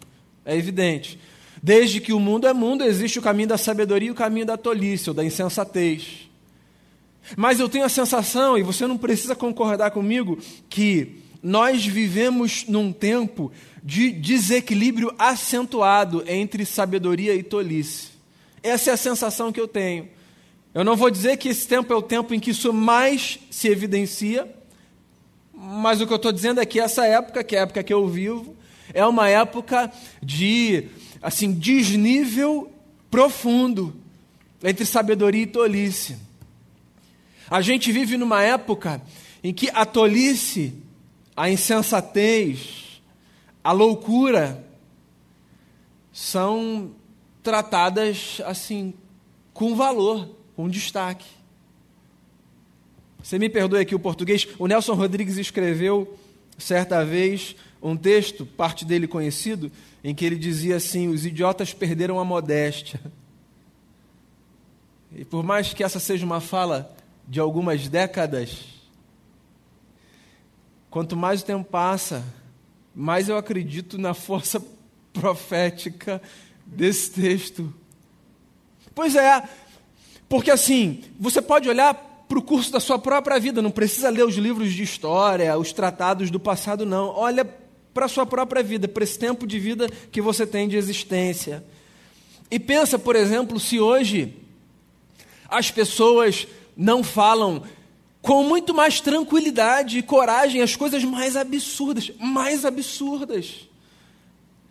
É 0.46 0.56
evidente. 0.56 1.20
Desde 1.62 2.00
que 2.00 2.14
o 2.14 2.20
mundo 2.20 2.46
é 2.46 2.54
mundo, 2.54 2.84
existe 2.84 3.18
o 3.18 3.22
caminho 3.22 3.50
da 3.50 3.58
sabedoria 3.58 4.10
e 4.10 4.12
o 4.12 4.16
caminho 4.16 4.46
da 4.46 4.56
tolice, 4.58 5.10
ou 5.10 5.14
da 5.16 5.26
insensatez. 5.26 6.30
Mas 7.36 7.60
eu 7.60 7.68
tenho 7.68 7.84
a 7.84 7.90
sensação, 7.90 8.56
e 8.56 8.62
você 8.62 8.86
não 8.86 8.96
precisa 8.98 9.36
concordar 9.36 9.90
comigo, 9.90 10.38
que 10.70 11.24
nós 11.42 11.84
vivemos 11.84 12.66
num 12.68 12.94
tempo 12.94 13.52
de 13.84 14.12
desequilíbrio 14.12 15.12
acentuado 15.18 16.24
entre 16.28 16.64
sabedoria 16.64 17.34
e 17.34 17.42
tolice. 17.42 18.10
Essa 18.62 18.92
é 18.92 18.94
a 18.94 18.98
sensação 18.98 19.52
que 19.52 19.60
eu 19.60 19.68
tenho. 19.68 20.10
Eu 20.78 20.84
não 20.84 20.96
vou 20.96 21.10
dizer 21.10 21.38
que 21.38 21.50
esse 21.50 21.68
tempo 21.68 21.92
é 21.92 21.96
o 21.96 22.04
tempo 22.04 22.36
em 22.36 22.40
que 22.40 22.52
isso 22.52 22.72
mais 22.72 23.40
se 23.50 23.68
evidencia, 23.68 24.48
mas 25.52 26.00
o 26.00 26.06
que 26.06 26.14
eu 26.14 26.18
estou 26.18 26.32
dizendo 26.32 26.62
é 26.62 26.68
que 26.68 26.80
essa 26.80 27.04
época, 27.04 27.44
que 27.44 27.56
é 27.56 27.60
a 27.60 27.62
época 27.64 27.84
que 27.84 27.92
eu 27.92 28.08
vivo, 28.08 28.56
é 28.94 29.04
uma 29.04 29.28
época 29.28 29.92
de 30.22 30.88
assim, 31.20 31.52
desnível 31.52 32.72
profundo 33.10 33.92
entre 34.64 34.86
sabedoria 34.86 35.42
e 35.42 35.48
tolice. 35.48 36.16
A 37.50 37.60
gente 37.60 37.92
vive 37.92 38.16
numa 38.16 38.44
época 38.44 39.02
em 39.44 39.52
que 39.52 39.72
a 39.74 39.84
tolice, 39.84 40.76
a 41.36 41.50
insensatez, 41.50 43.02
a 43.64 43.72
loucura 43.72 44.64
são 46.14 46.92
tratadas 47.42 48.40
assim 48.46 48.94
com 49.56 49.76
valor, 49.76 50.37
com 50.58 50.68
destaque. 50.68 51.28
Você 53.22 53.38
me 53.38 53.48
perdoe 53.48 53.82
aqui 53.82 53.94
o 53.94 54.00
português. 54.00 54.48
O 54.58 54.66
Nelson 54.66 54.96
Rodrigues 54.96 55.38
escreveu 55.38 56.18
certa 56.58 57.06
vez 57.06 57.56
um 57.80 57.96
texto, 57.96 58.44
parte 58.44 58.84
dele 58.84 59.08
conhecido, 59.08 59.72
em 60.04 60.16
que 60.16 60.26
ele 60.26 60.36
dizia 60.36 60.78
assim: 60.78 61.10
os 61.10 61.28
idiotas 61.28 61.74
perderam 61.74 62.20
a 62.20 62.26
modéstia. 62.26 63.00
E 65.16 65.24
por 65.24 65.44
mais 65.44 65.74
que 65.76 65.84
essa 65.84 66.00
seja 66.00 66.26
uma 66.26 66.42
fala 66.42 66.92
de 67.28 67.40
algumas 67.40 67.88
décadas, 67.88 68.66
quanto 70.90 71.16
mais 71.16 71.42
o 71.42 71.46
tempo 71.46 71.66
passa, 71.66 72.26
mais 72.96 73.30
eu 73.30 73.38
acredito 73.38 74.00
na 74.00 74.16
força 74.16 74.60
profética 75.14 76.20
desse 76.66 77.12
texto. 77.12 77.72
Pois 78.96 79.16
é, 79.16 79.48
porque 80.30 80.52
assim, 80.52 81.04
você 81.20 81.42
pode 81.42 81.70
olhar 81.70 81.94
para 82.28 82.38
o 82.38 82.42
curso 82.42 82.72
da 82.72 82.80
sua 82.80 83.00
própria 83.00 83.40
vida, 83.40 83.62
não 83.62 83.72
precisa 83.72 84.10
ler 84.10 84.26
os 84.26 84.36
livros 84.36 84.74
de 84.74 84.84
história, 84.84 85.58
os 85.58 85.72
tratados 85.72 86.30
do 86.30 86.40
passado, 86.40 86.86
não. 86.86 87.08
Olha 87.08 87.46
para 87.94 88.06
a 88.06 88.10
sua 88.10 88.26
própria 88.26 88.62
vida, 88.62 88.88
para 88.88 89.04
esse 89.04 89.18
tempo 89.18 89.48
de 89.48 89.58
vida 89.58 89.90
que 90.12 90.22
você 90.22 90.46
tem 90.46 90.68
de 90.68 90.76
existência. 90.76 91.64
E 92.52 92.60
pensa, 92.60 93.00
por 93.00 93.16
exemplo, 93.16 93.60
se 93.60 93.80
hoje 93.80 94.34
as 95.50 95.72
pessoas 95.72 96.48
não 96.76 97.04
falam 97.04 97.64
com 98.22 98.44
muito 98.44 98.74
mais 98.74 99.00
tranquilidade 99.00 99.98
e 99.98 100.04
coragem 100.04 100.62
as 100.62 100.76
coisas 100.76 101.04
mais 101.04 101.38
absurdas, 101.38 102.12
mais 102.20 102.66
absurdas. 102.66 103.68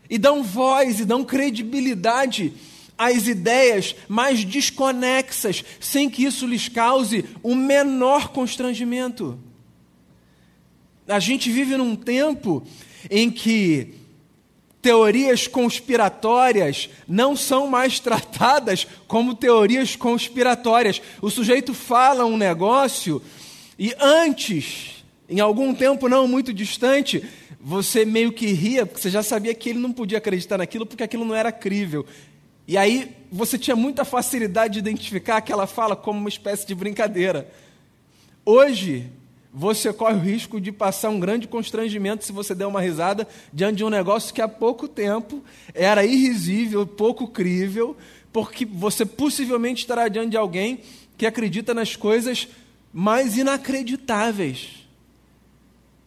E 0.08 0.18
dão 0.18 0.42
voz 0.42 1.00
e 1.00 1.04
dão 1.04 1.24
credibilidade 1.24 2.52
às 2.98 3.26
ideias 3.26 3.94
mais 4.08 4.44
desconexas, 4.44 5.64
sem 5.80 6.08
que 6.08 6.24
isso 6.24 6.46
lhes 6.46 6.68
cause 6.68 7.24
o 7.42 7.54
menor 7.54 8.28
constrangimento. 8.28 9.38
A 11.06 11.18
gente 11.18 11.50
vive 11.50 11.76
num 11.76 11.94
tempo 11.94 12.62
em 13.10 13.30
que 13.30 13.94
teorias 14.80 15.46
conspiratórias 15.46 16.88
não 17.08 17.34
são 17.36 17.66
mais 17.66 17.98
tratadas 18.00 18.86
como 19.06 19.34
teorias 19.34 19.96
conspiratórias. 19.96 21.02
O 21.20 21.30
sujeito 21.30 21.74
fala 21.74 22.24
um 22.24 22.36
negócio 22.36 23.22
e 23.78 23.94
antes, 24.00 25.04
em 25.28 25.38
algum 25.38 25.74
tempo 25.74 26.08
não 26.08 26.26
muito 26.26 26.52
distante, 26.52 27.22
você 27.60 28.04
meio 28.04 28.32
que 28.32 28.46
ria, 28.46 28.86
porque 28.86 29.02
você 29.02 29.10
já 29.10 29.22
sabia 29.22 29.52
que 29.54 29.70
ele 29.70 29.78
não 29.78 29.92
podia 29.92 30.18
acreditar 30.18 30.56
naquilo 30.58 30.86
porque 30.86 31.02
aquilo 31.02 31.24
não 31.24 31.34
era 31.34 31.52
crível. 31.52 32.06
E 32.66 32.76
aí 32.76 33.14
você 33.30 33.58
tinha 33.58 33.76
muita 33.76 34.04
facilidade 34.04 34.74
de 34.74 34.78
identificar 34.78 35.36
aquela 35.36 35.66
fala 35.66 35.94
como 35.94 36.18
uma 36.18 36.28
espécie 36.28 36.66
de 36.66 36.74
brincadeira. 36.74 37.50
Hoje, 38.44 39.10
você 39.52 39.92
corre 39.92 40.14
o 40.14 40.20
risco 40.20 40.60
de 40.60 40.70
passar 40.70 41.08
um 41.08 41.18
grande 41.18 41.48
constrangimento 41.48 42.24
se 42.24 42.32
você 42.32 42.54
der 42.54 42.66
uma 42.66 42.80
risada 42.80 43.26
diante 43.52 43.76
de 43.76 43.84
um 43.84 43.88
negócio 43.88 44.34
que 44.34 44.42
há 44.42 44.48
pouco 44.48 44.86
tempo 44.86 45.42
era 45.72 46.04
irrisível, 46.04 46.86
pouco 46.86 47.28
crível, 47.28 47.96
porque 48.32 48.64
você 48.64 49.06
possivelmente 49.06 49.80
estará 49.80 50.08
diante 50.08 50.30
de 50.30 50.36
alguém 50.36 50.80
que 51.16 51.24
acredita 51.24 51.72
nas 51.72 51.96
coisas 51.96 52.48
mais 52.92 53.36
inacreditáveis. 53.38 54.85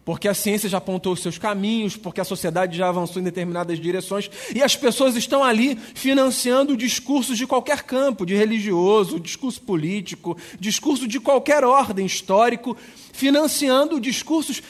Porque 0.09 0.27
a 0.27 0.33
ciência 0.33 0.67
já 0.67 0.79
apontou 0.79 1.13
os 1.13 1.21
seus 1.21 1.37
caminhos, 1.37 1.95
porque 1.95 2.19
a 2.19 2.23
sociedade 2.23 2.75
já 2.75 2.89
avançou 2.89 3.21
em 3.21 3.25
determinadas 3.25 3.79
direções, 3.79 4.27
e 4.55 4.63
as 4.63 4.75
pessoas 4.75 5.15
estão 5.15 5.43
ali 5.43 5.75
financiando 5.75 6.75
discursos 6.75 7.37
de 7.37 7.45
qualquer 7.45 7.83
campo, 7.83 8.25
de 8.25 8.33
religioso, 8.33 9.19
discurso 9.19 9.61
político, 9.61 10.35
discurso 10.59 11.07
de 11.07 11.19
qualquer 11.19 11.63
ordem 11.63 12.07
histórico, 12.07 12.75
financiando 13.13 14.01
discursos 14.01 14.63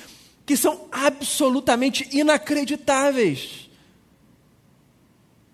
que 0.46 0.58
são 0.58 0.88
absolutamente 0.92 2.10
inacreditáveis. 2.12 3.70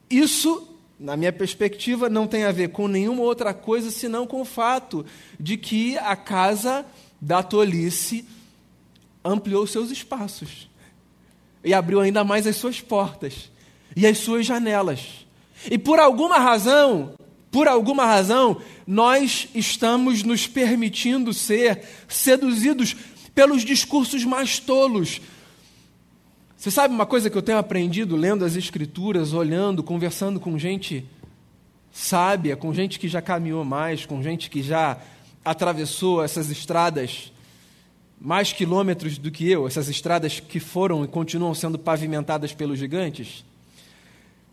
Isso, 0.09 0.67
na 0.99 1.15
minha 1.15 1.31
perspectiva, 1.31 2.09
não 2.09 2.25
tem 2.25 2.43
a 2.43 2.51
ver 2.51 2.69
com 2.69 2.87
nenhuma 2.87 3.21
outra 3.21 3.53
coisa 3.53 3.91
senão 3.91 4.25
com 4.25 4.41
o 4.41 4.45
fato 4.45 5.05
de 5.39 5.57
que 5.57 5.95
a 5.99 6.15
casa 6.15 6.83
da 7.21 7.43
tolice 7.43 8.25
ampliou 9.25 9.65
seus 9.65 9.89
espaços 9.89 10.69
e 11.63 11.73
abriu 11.73 11.99
ainda 11.99 12.23
mais 12.23 12.45
as 12.45 12.55
suas 12.55 12.79
portas 12.79 13.49
e 13.95 14.05
as 14.05 14.19
suas 14.19 14.45
janelas. 14.45 15.25
E 15.69 15.79
por 15.79 15.99
alguma 15.99 16.37
razão, 16.37 17.15
por 17.51 17.67
alguma 17.67 18.05
razão, 18.05 18.61
nós 18.85 19.47
estamos 19.55 20.21
nos 20.21 20.45
permitindo 20.45 21.33
ser 21.33 21.81
seduzidos 22.07 22.95
pelos 23.33 23.63
discursos 23.63 24.23
mais 24.23 24.59
tolos. 24.59 25.19
Você 26.55 26.69
sabe 26.69 26.93
uma 26.93 27.05
coisa 27.05 27.29
que 27.29 27.37
eu 27.37 27.41
tenho 27.41 27.57
aprendido 27.57 28.15
lendo 28.15 28.45
as 28.45 28.55
Escrituras, 28.55 29.33
olhando, 29.33 29.81
conversando 29.81 30.39
com 30.39 30.57
gente 30.59 31.05
sábia, 31.91 32.55
com 32.55 32.73
gente 32.73 32.99
que 32.99 33.07
já 33.07 33.21
caminhou 33.21 33.63
mais, 33.63 34.05
com 34.05 34.21
gente 34.21 34.49
que 34.49 34.61
já 34.61 34.97
atravessou 35.43 36.23
essas 36.23 36.49
estradas 36.51 37.31
mais 38.19 38.53
quilômetros 38.53 39.17
do 39.17 39.31
que 39.31 39.49
eu, 39.49 39.67
essas 39.67 39.89
estradas 39.89 40.39
que 40.39 40.59
foram 40.59 41.03
e 41.03 41.07
continuam 41.07 41.53
sendo 41.53 41.77
pavimentadas 41.77 42.53
pelos 42.53 42.79
gigantes? 42.79 43.45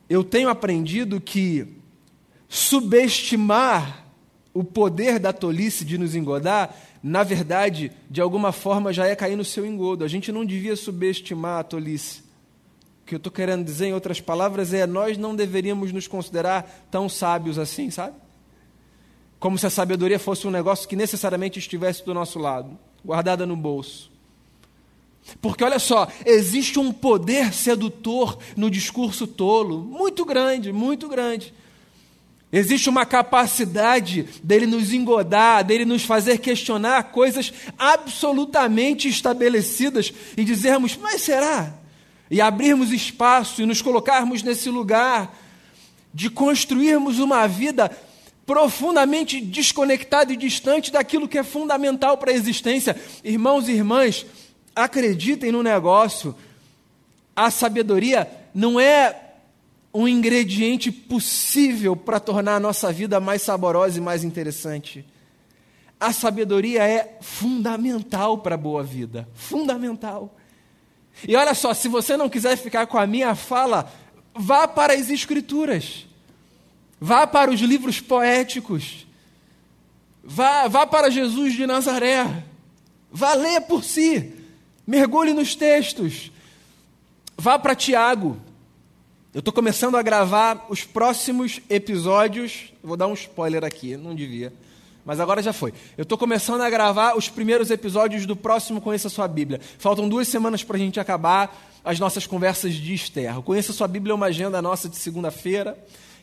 Eu 0.09 0.23
tenho 0.23 0.49
aprendido 0.49 1.21
que 1.21 1.67
subestimar 2.49 4.05
o 4.53 4.63
poder 4.63 5.19
da 5.19 5.33
tolice 5.33 5.85
de 5.85 5.97
nos 5.97 6.15
engodar, 6.15 6.77
na 7.03 7.23
verdade, 7.23 7.91
de 8.11 8.21
alguma 8.21 8.53
forma 8.53 8.93
já 8.93 9.07
é 9.07 9.17
cair 9.17 9.37
no 9.37 9.45
seu 9.45 9.65
engodo. 9.65 10.05
A 10.05 10.09
gente 10.09 10.31
não 10.31 10.45
devia 10.45 10.77
subestimar 10.77 11.61
a 11.61 11.65
tolice. 11.65 12.21
O 13.03 13.07
que 13.07 13.15
eu 13.15 13.17
estou 13.17 13.33
querendo 13.33 13.65
dizer, 13.65 13.87
em 13.87 13.95
outras 13.95 14.21
palavras, 14.21 14.73
é 14.73 14.87
nós 14.87 15.17
não 15.17 15.35
deveríamos 15.35 15.91
nos 15.93 16.07
considerar 16.07 16.87
tão 16.91 17.09
sábios 17.09 17.59
assim, 17.59 17.91
sabe? 17.91 18.15
Como 19.41 19.59
se 19.59 19.67
a 19.67 19.71
sabedoria 19.71 20.19
fosse 20.19 20.47
um 20.47 20.51
negócio 20.51 20.89
que 20.89 20.95
necessariamente 20.95 21.59
estivesse 21.59 22.05
do 22.05 22.15
nosso 22.15 22.39
lado, 22.39 22.79
guardada 23.05 23.47
no 23.47 23.57
bolso. 23.57 24.11
Porque 25.41 25.63
olha 25.63 25.79
só, 25.79 26.09
existe 26.27 26.79
um 26.79 26.93
poder 26.93 27.53
sedutor 27.53 28.39
no 28.57 28.71
discurso 28.71 29.27
tolo, 29.27 29.79
muito 29.79 30.25
grande, 30.25 30.73
muito 30.73 31.09
grande. 31.09 31.55
Existe 32.53 32.91
uma 32.91 33.07
capacidade 33.07 34.25
dele 34.43 34.67
nos 34.67 34.93
engodar, 34.93 35.65
dele 35.65 35.87
nos 35.87 36.03
fazer 36.05 36.39
questionar 36.39 37.05
coisas 37.05 37.53
absolutamente 37.79 39.09
estabelecidas 39.09 40.13
e 40.37 40.45
dizermos, 40.45 40.97
mas 41.01 41.23
será? 41.23 41.73
E 42.31 42.41
abrirmos 42.41 42.93
espaço 42.93 43.63
e 43.63 43.67
nos 43.67 43.81
colocarmos 43.81 44.43
nesse 44.43 44.69
lugar 44.69 45.35
de 46.13 46.29
construirmos 46.29 47.19
uma 47.19 47.47
vida 47.47 47.91
profundamente 48.53 49.41
desconectada 49.41 50.31
e 50.31 50.37
distante 50.37 50.93
daquilo 50.93 51.27
que 51.27 51.39
é 51.39 51.43
fundamental 51.43 52.19
para 52.19 52.31
a 52.31 52.35
existência. 52.35 52.95
Irmãos 53.25 53.67
e 53.67 53.73
irmãs, 53.73 54.27
acreditem 54.77 55.51
no 55.51 55.63
negócio. 55.63 56.35
A 57.35 57.51
sabedoria 57.51 58.31
não 58.55 58.79
é 58.79 59.19
um 59.95 60.07
ingrediente 60.07 60.93
possível 60.93 61.97
para 61.97 62.21
tornar 62.21 62.57
a 62.57 62.61
nossa 62.61 62.93
vida 62.93 63.19
mais 63.19 63.41
saborosa 63.41 63.97
e 63.97 64.03
mais 64.03 64.23
interessante. 64.23 65.03
A 65.99 66.13
sabedoria 66.13 66.87
é 66.87 67.17
fundamental 67.23 68.37
para 68.37 68.55
a 68.55 68.59
boa 68.59 68.83
vida, 68.83 69.27
fundamental. 69.33 70.37
E 71.27 71.35
olha 71.35 71.55
só, 71.55 71.73
se 71.73 71.89
você 71.89 72.19
não 72.19 72.29
quiser 72.29 72.59
ficar 72.59 72.87
com 72.87 72.99
a 72.99 73.07
minha 73.07 73.35
fala, 73.35 73.91
vá 74.35 74.69
para 74.69 74.93
as 74.93 75.09
Escrituras, 75.09 76.07
vá 77.05 77.27
para 77.27 77.51
os 77.51 77.59
livros 77.61 78.01
poéticos, 78.01 79.09
vá, 80.23 80.69
vá 80.69 80.87
para 80.87 81.11
Jesus 81.11 81.53
de 81.55 81.67
Nazaré, 81.67 82.45
vá 83.11 83.35
ler 83.35 83.63
por 83.63 83.83
si, 83.83 84.33
mergulhe 84.87 85.33
nos 85.33 85.57
textos, 85.57 86.31
vá 87.37 87.59
para 87.59 87.75
Tiago, 87.75 88.41
eu 89.35 89.41
estou 89.41 89.53
começando 89.53 89.97
a 89.97 90.03
gravar 90.03 90.67
os 90.69 90.85
próximos 90.85 91.59
episódios. 91.71 92.71
Vou 92.85 92.99
dar 92.99 93.07
um 93.07 93.15
spoiler 93.15 93.65
aqui, 93.65 93.97
não 93.97 94.15
devia. 94.15 94.53
mas 95.07 95.19
agora 95.21 95.43
já 95.43 95.55
foi. 95.55 95.73
Eu 95.97 96.03
estou 96.03 96.19
começando 96.19 96.61
a 96.61 96.69
gravar 96.69 97.17
os 97.17 97.31
primeiros 97.31 97.71
episódios 97.71 98.27
do 98.27 98.37
próximo 98.37 98.79
Conheça 98.79 99.09
Sua 99.09 99.27
Bíblia. 99.27 99.59
Faltam 99.79 100.07
duas 100.07 100.29
semanas 100.29 100.63
para 100.63 100.77
a 100.77 100.79
gente 100.79 101.01
acabar 101.01 101.51
as 101.83 101.99
nossas 101.99 102.27
conversas 102.27 102.75
de 102.75 102.93
Esther. 102.93 103.39
O 103.39 103.43
Conheça 103.43 103.73
Sua 103.73 103.89
Bíblia 103.89 104.13
é 104.13 104.15
uma 104.15 104.27
agenda 104.27 104.61
nossa 104.61 104.87
de 104.87 104.97
segunda-feira, 104.97 105.79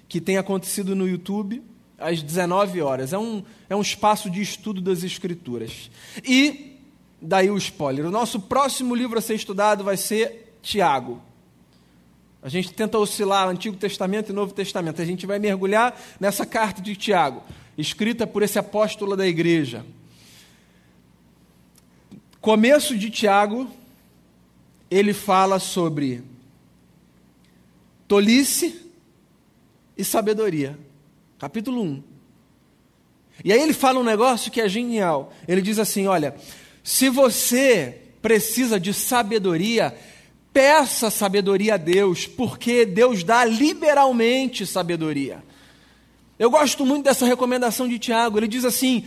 que 0.10 0.20
tem 0.20 0.38
acontecido 0.38 0.96
no 0.96 1.08
YouTube 1.08 1.64
às 2.00 2.24
19 2.24 2.82
horas. 2.82 3.14
É 3.14 3.18
um, 3.18 3.44
é 3.70 3.76
um 3.76 3.82
espaço 3.82 4.28
de 4.28 4.42
estudo 4.42 4.82
das 4.82 5.04
Escrituras. 5.04 5.92
E, 6.26 6.78
daí 7.22 7.52
o 7.52 7.58
spoiler, 7.58 8.08
o 8.08 8.12
nosso 8.12 8.42
próximo 8.42 8.96
livro 8.96 9.20
a 9.20 9.22
ser 9.22 9.36
estudado 9.36 9.84
vai 9.84 9.96
ser 9.96 10.58
Tiago. 10.64 11.22
A 12.42 12.50
gente 12.50 12.74
tenta 12.74 12.98
oscilar 12.98 13.48
Antigo 13.48 13.78
Testamento 13.78 14.32
e 14.32 14.34
Novo 14.34 14.52
Testamento. 14.52 15.00
A 15.00 15.06
gente 15.06 15.28
vai 15.28 15.38
mergulhar 15.38 15.98
nessa 16.20 16.46
carta 16.46 16.82
de 16.82 16.96
Tiago, 16.96 17.44
escrita 17.78 18.26
por 18.26 18.42
esse 18.42 18.58
apóstolo 18.58 19.16
da 19.16 19.28
igreja. 19.28 19.86
Começo 22.42 22.98
de 22.98 23.12
Tiago, 23.12 23.70
ele 24.90 25.14
fala 25.14 25.60
sobre 25.60 26.24
tolice 28.08 28.89
e 30.00 30.06
sabedoria. 30.06 30.80
Capítulo 31.38 31.84
1. 31.84 32.04
E 33.44 33.54
aí 33.54 33.62
ele 33.62 33.74
fala 33.74 34.00
um 34.00 34.04
negócio 34.04 34.50
que 34.50 34.62
é 34.62 34.68
genial. 34.68 35.32
Ele 35.48 35.62
diz 35.62 35.78
assim: 35.78 36.08
olha, 36.08 36.34
se 36.84 37.10
você 37.10 38.02
precisa 38.22 38.80
de 38.80 38.94
sabedoria, 38.94 39.96
Peça 40.52 41.12
sabedoria 41.12 41.76
a 41.76 41.78
Deus, 41.78 42.26
porque 42.26 42.84
Deus 42.84 43.24
dá 43.24 43.46
liberalmente 43.46 44.66
sabedoria. 44.66 45.44
Eu 46.40 46.50
gosto 46.50 46.86
muito 46.86 47.04
dessa 47.06 47.26
recomendação 47.26 47.88
de 47.88 48.00
Tiago. 48.00 48.40
Ele 48.40 48.48
diz 48.48 48.66
assim: 48.66 49.06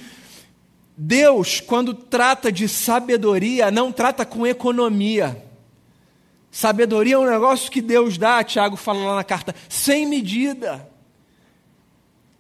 Deus, 0.97 1.59
quando 1.61 1.95
trata 1.95 2.53
de 2.53 2.69
sabedoria, 2.69 3.71
não 3.71 3.91
trata 3.91 4.25
com 4.25 4.47
economia. 4.47 5.45
Sabedoria 6.52 7.14
é 7.14 7.18
um 7.18 7.25
negócio 7.25 7.71
que 7.71 7.80
Deus 7.80 8.18
dá, 8.18 8.44
Tiago 8.44 8.76
fala 8.76 9.06
lá 9.06 9.16
na 9.16 9.25
carta, 9.25 9.54
sem 9.71 10.06
medida. 10.06 10.87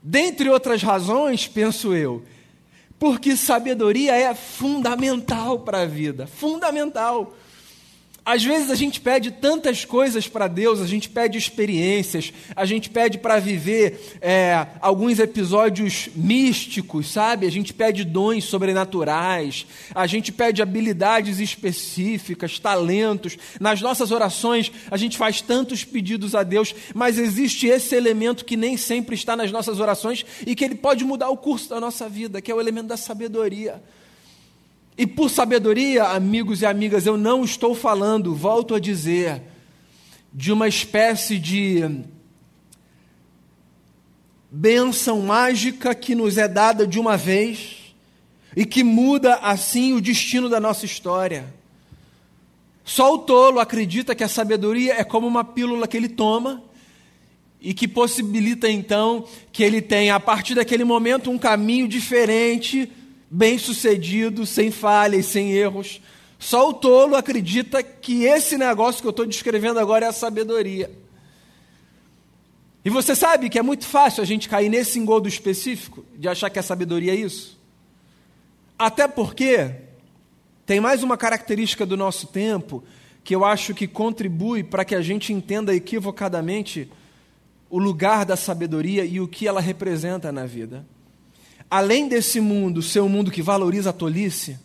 Dentre 0.02 0.50
outras 0.50 0.82
razões, 0.82 1.48
penso 1.48 1.94
eu, 1.94 2.22
porque 2.98 3.34
sabedoria 3.34 4.14
é 4.14 4.34
fundamental 4.34 5.60
para 5.60 5.80
a 5.80 5.86
vida 5.86 6.26
fundamental. 6.26 7.34
Às 8.24 8.44
vezes 8.44 8.70
a 8.70 8.76
gente 8.76 9.00
pede 9.00 9.32
tantas 9.32 9.84
coisas 9.84 10.28
para 10.28 10.46
Deus, 10.46 10.80
a 10.80 10.86
gente 10.86 11.08
pede 11.08 11.36
experiências, 11.36 12.32
a 12.54 12.64
gente 12.64 12.88
pede 12.88 13.18
para 13.18 13.40
viver 13.40 14.18
é, 14.20 14.64
alguns 14.80 15.18
episódios 15.18 16.08
místicos, 16.14 17.10
sabe? 17.10 17.46
A 17.48 17.50
gente 17.50 17.74
pede 17.74 18.04
dons 18.04 18.44
sobrenaturais, 18.44 19.66
a 19.92 20.06
gente 20.06 20.30
pede 20.30 20.62
habilidades 20.62 21.40
específicas, 21.40 22.60
talentos. 22.60 23.36
Nas 23.58 23.80
nossas 23.80 24.12
orações 24.12 24.70
a 24.88 24.96
gente 24.96 25.18
faz 25.18 25.40
tantos 25.40 25.82
pedidos 25.82 26.36
a 26.36 26.44
Deus, 26.44 26.72
mas 26.94 27.18
existe 27.18 27.66
esse 27.66 27.96
elemento 27.96 28.44
que 28.44 28.56
nem 28.56 28.76
sempre 28.76 29.16
está 29.16 29.34
nas 29.34 29.50
nossas 29.50 29.80
orações 29.80 30.24
e 30.46 30.54
que 30.54 30.64
ele 30.64 30.76
pode 30.76 31.04
mudar 31.04 31.28
o 31.28 31.36
curso 31.36 31.70
da 31.70 31.80
nossa 31.80 32.08
vida, 32.08 32.40
que 32.40 32.52
é 32.52 32.54
o 32.54 32.60
elemento 32.60 32.86
da 32.86 32.96
sabedoria. 32.96 33.82
E 34.96 35.06
por 35.06 35.30
sabedoria, 35.30 36.04
amigos 36.04 36.60
e 36.60 36.66
amigas, 36.66 37.06
eu 37.06 37.16
não 37.16 37.44
estou 37.44 37.74
falando, 37.74 38.34
volto 38.34 38.74
a 38.74 38.80
dizer, 38.80 39.42
de 40.32 40.52
uma 40.52 40.68
espécie 40.68 41.38
de 41.38 41.82
bênção 44.50 45.22
mágica 45.22 45.94
que 45.94 46.14
nos 46.14 46.36
é 46.36 46.46
dada 46.46 46.86
de 46.86 47.00
uma 47.00 47.16
vez 47.16 47.94
e 48.54 48.66
que 48.66 48.84
muda 48.84 49.36
assim 49.36 49.94
o 49.94 50.00
destino 50.00 50.48
da 50.48 50.60
nossa 50.60 50.84
história. 50.84 51.54
Só 52.84 53.14
o 53.14 53.18
tolo 53.18 53.60
acredita 53.60 54.14
que 54.14 54.24
a 54.24 54.28
sabedoria 54.28 54.94
é 54.94 55.04
como 55.04 55.26
uma 55.26 55.42
pílula 55.42 55.88
que 55.88 55.96
ele 55.96 56.08
toma 56.08 56.62
e 57.60 57.72
que 57.72 57.88
possibilita 57.88 58.68
então 58.68 59.24
que 59.50 59.62
ele 59.62 59.80
tenha, 59.80 60.16
a 60.16 60.20
partir 60.20 60.54
daquele 60.54 60.84
momento, 60.84 61.30
um 61.30 61.38
caminho 61.38 61.88
diferente 61.88 62.90
bem-sucedido, 63.32 64.44
sem 64.44 64.70
falhas, 64.70 65.24
sem 65.24 65.52
erros. 65.52 66.02
Só 66.38 66.68
o 66.68 66.74
tolo 66.74 67.16
acredita 67.16 67.82
que 67.82 68.24
esse 68.24 68.58
negócio 68.58 69.00
que 69.00 69.06
eu 69.06 69.10
estou 69.10 69.24
descrevendo 69.24 69.80
agora 69.80 70.04
é 70.04 70.08
a 70.08 70.12
sabedoria. 70.12 70.90
E 72.84 72.90
você 72.90 73.14
sabe 73.16 73.48
que 73.48 73.58
é 73.58 73.62
muito 73.62 73.86
fácil 73.86 74.22
a 74.22 74.26
gente 74.26 74.48
cair 74.48 74.68
nesse 74.68 74.98
engodo 74.98 75.28
específico 75.28 76.04
de 76.14 76.28
achar 76.28 76.50
que 76.50 76.58
a 76.58 76.62
sabedoria 76.62 77.12
é 77.12 77.16
isso. 77.16 77.58
Até 78.78 79.08
porque 79.08 79.76
tem 80.66 80.78
mais 80.78 81.02
uma 81.02 81.16
característica 81.16 81.86
do 81.86 81.96
nosso 81.96 82.26
tempo 82.26 82.84
que 83.24 83.34
eu 83.34 83.44
acho 83.44 83.72
que 83.72 83.86
contribui 83.86 84.62
para 84.62 84.84
que 84.84 84.96
a 84.96 85.00
gente 85.00 85.32
entenda 85.32 85.74
equivocadamente 85.74 86.90
o 87.70 87.78
lugar 87.78 88.26
da 88.26 88.36
sabedoria 88.36 89.04
e 89.04 89.20
o 89.20 89.28
que 89.28 89.46
ela 89.46 89.60
representa 89.60 90.30
na 90.30 90.44
vida 90.44 90.84
além 91.72 92.06
desse 92.06 92.38
mundo 92.38 92.82
ser 92.82 93.00
um 93.00 93.08
mundo 93.08 93.30
que 93.30 93.40
valoriza 93.40 93.88
a 93.88 93.94
tolice, 93.94 94.58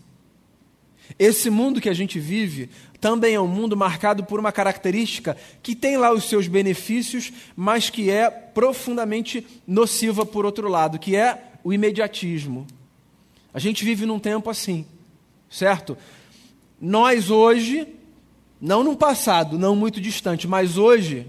esse 1.17 1.49
mundo 1.49 1.79
que 1.79 1.87
a 1.87 1.93
gente 1.93 2.19
vive 2.19 2.69
também 2.99 3.33
é 3.33 3.39
um 3.39 3.47
mundo 3.47 3.77
marcado 3.77 4.25
por 4.25 4.41
uma 4.41 4.51
característica 4.51 5.37
que 5.63 5.73
tem 5.73 5.95
lá 5.95 6.11
os 6.11 6.25
seus 6.25 6.49
benefícios, 6.49 7.31
mas 7.55 7.89
que 7.89 8.09
é 8.09 8.29
profundamente 8.29 9.47
nociva 9.65 10.25
por 10.25 10.45
outro 10.45 10.67
lado, 10.67 10.99
que 10.99 11.15
é 11.15 11.53
o 11.63 11.71
imediatismo. 11.71 12.67
A 13.53 13.59
gente 13.59 13.85
vive 13.85 14.05
num 14.05 14.19
tempo 14.19 14.49
assim, 14.49 14.85
certo? 15.49 15.97
Nós 16.79 17.31
hoje, 17.31 17.87
não 18.59 18.83
no 18.83 18.97
passado, 18.97 19.57
não 19.57 19.77
muito 19.77 20.01
distante, 20.01 20.45
mas 20.45 20.77
hoje, 20.77 21.25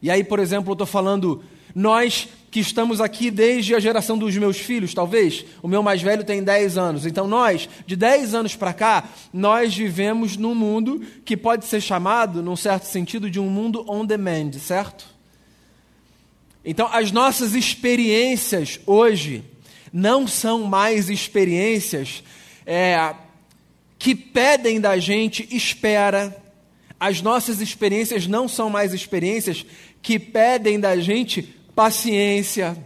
e 0.00 0.12
aí, 0.12 0.22
por 0.22 0.38
exemplo, 0.38 0.70
eu 0.70 0.74
estou 0.74 0.86
falando, 0.86 1.42
nós 1.74 2.28
que 2.50 2.60
estamos 2.60 3.00
aqui 3.00 3.30
desde 3.30 3.74
a 3.74 3.80
geração 3.80 4.16
dos 4.16 4.36
meus 4.36 4.58
filhos, 4.58 4.94
talvez. 4.94 5.44
O 5.62 5.68
meu 5.68 5.82
mais 5.82 6.00
velho 6.00 6.24
tem 6.24 6.42
10 6.42 6.78
anos. 6.78 7.06
Então, 7.06 7.26
nós, 7.26 7.68
de 7.86 7.94
10 7.94 8.34
anos 8.34 8.56
para 8.56 8.72
cá, 8.72 9.04
nós 9.32 9.74
vivemos 9.74 10.36
num 10.36 10.54
mundo 10.54 11.02
que 11.24 11.36
pode 11.36 11.66
ser 11.66 11.80
chamado, 11.80 12.42
num 12.42 12.56
certo 12.56 12.84
sentido, 12.84 13.30
de 13.30 13.38
um 13.38 13.50
mundo 13.50 13.84
on 13.88 14.04
demand, 14.04 14.52
certo? 14.52 15.06
Então, 16.64 16.88
as 16.92 17.12
nossas 17.12 17.54
experiências 17.54 18.80
hoje 18.86 19.44
não 19.92 20.26
são 20.26 20.64
mais 20.64 21.08
experiências 21.08 22.22
é, 22.66 23.14
que 23.98 24.14
pedem 24.14 24.80
da 24.80 24.98
gente 24.98 25.46
espera. 25.50 26.36
As 26.98 27.20
nossas 27.22 27.60
experiências 27.60 28.26
não 28.26 28.48
são 28.48 28.70
mais 28.70 28.92
experiências 28.92 29.64
que 30.02 30.18
pedem 30.18 30.80
da 30.80 30.96
gente 30.96 31.57
paciência. 31.78 32.76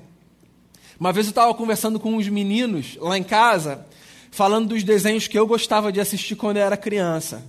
Uma 1.00 1.14
vez 1.14 1.24
eu 1.24 1.30
estava 1.30 1.54
conversando 1.54 1.98
com 1.98 2.14
uns 2.14 2.28
meninos 2.28 2.98
lá 3.00 3.16
em 3.16 3.22
casa, 3.22 3.86
falando 4.30 4.68
dos 4.68 4.84
desenhos 4.84 5.26
que 5.26 5.38
eu 5.38 5.46
gostava 5.46 5.90
de 5.90 5.98
assistir 5.98 6.36
quando 6.36 6.58
eu 6.58 6.62
era 6.62 6.76
criança. 6.76 7.42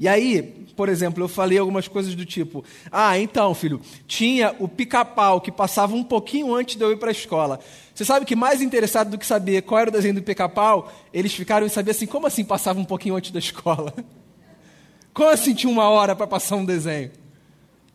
E 0.00 0.08
aí, 0.08 0.40
por 0.74 0.88
exemplo, 0.88 1.22
eu 1.22 1.28
falei 1.28 1.58
algumas 1.58 1.86
coisas 1.86 2.14
do 2.14 2.24
tipo: 2.24 2.64
Ah, 2.90 3.18
então, 3.18 3.54
filho, 3.54 3.78
tinha 4.06 4.56
o 4.58 4.66
pica-pau 4.66 5.38
que 5.38 5.52
passava 5.52 5.94
um 5.94 6.02
pouquinho 6.02 6.54
antes 6.54 6.76
de 6.76 6.82
eu 6.82 6.90
ir 6.92 6.96
para 6.96 7.10
a 7.10 7.12
escola. 7.12 7.60
Você 7.94 8.06
sabe 8.06 8.24
que 8.24 8.34
mais 8.34 8.62
interessado 8.62 9.10
do 9.10 9.18
que 9.18 9.26
saber 9.26 9.60
qual 9.64 9.82
era 9.82 9.90
o 9.90 9.92
desenho 9.92 10.14
do 10.14 10.22
pica-pau, 10.22 10.90
eles 11.12 11.34
ficaram 11.34 11.66
em 11.66 11.68
saber 11.68 11.90
assim: 11.90 12.06
como 12.06 12.26
assim 12.26 12.42
passava 12.42 12.80
um 12.80 12.86
pouquinho 12.86 13.16
antes 13.16 13.32
da 13.32 13.38
escola? 13.38 13.92
Como 15.12 15.28
assim 15.28 15.54
tinha 15.54 15.70
uma 15.70 15.88
hora 15.90 16.16
para 16.16 16.26
passar 16.26 16.56
um 16.56 16.64
desenho? 16.64 17.12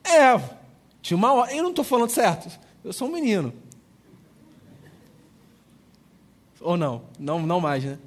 É, 0.06 0.59
tinha 1.02 1.18
uma 1.18 1.34
hora. 1.34 1.54
Eu 1.54 1.64
não 1.64 1.70
estou 1.70 1.86
falando 1.86 2.10
certo. 2.10 2.50
Eu 2.84 2.94
sou 2.94 3.08
um 3.08 3.12
menino. 3.12 3.54
Ou 6.62 6.78
não? 6.78 7.04
Não, 7.18 7.40
não 7.40 7.60
mais, 7.60 7.84
né? 7.84 7.98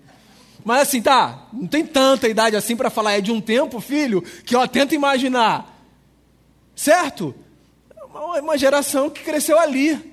Mas 0.65 0.83
assim, 0.83 1.03
tá, 1.03 1.49
não 1.53 1.67
tem 1.67 1.85
tanta 1.85 2.29
idade 2.29 2.55
assim 2.55 2.77
para 2.77 2.91
falar, 2.91 3.15
é 3.15 3.21
de 3.21 3.33
um 3.33 3.41
tempo, 3.41 3.81
filho, 3.81 4.23
que 4.45 4.55
ó, 4.55 4.67
tenta 4.67 4.95
imaginar. 4.95 5.77
Certo? 6.75 7.35
Uma, 8.11 8.41
uma 8.41 8.59
geração 8.59 9.11
que 9.11 9.23
cresceu 9.23 9.59
ali. 9.59 10.13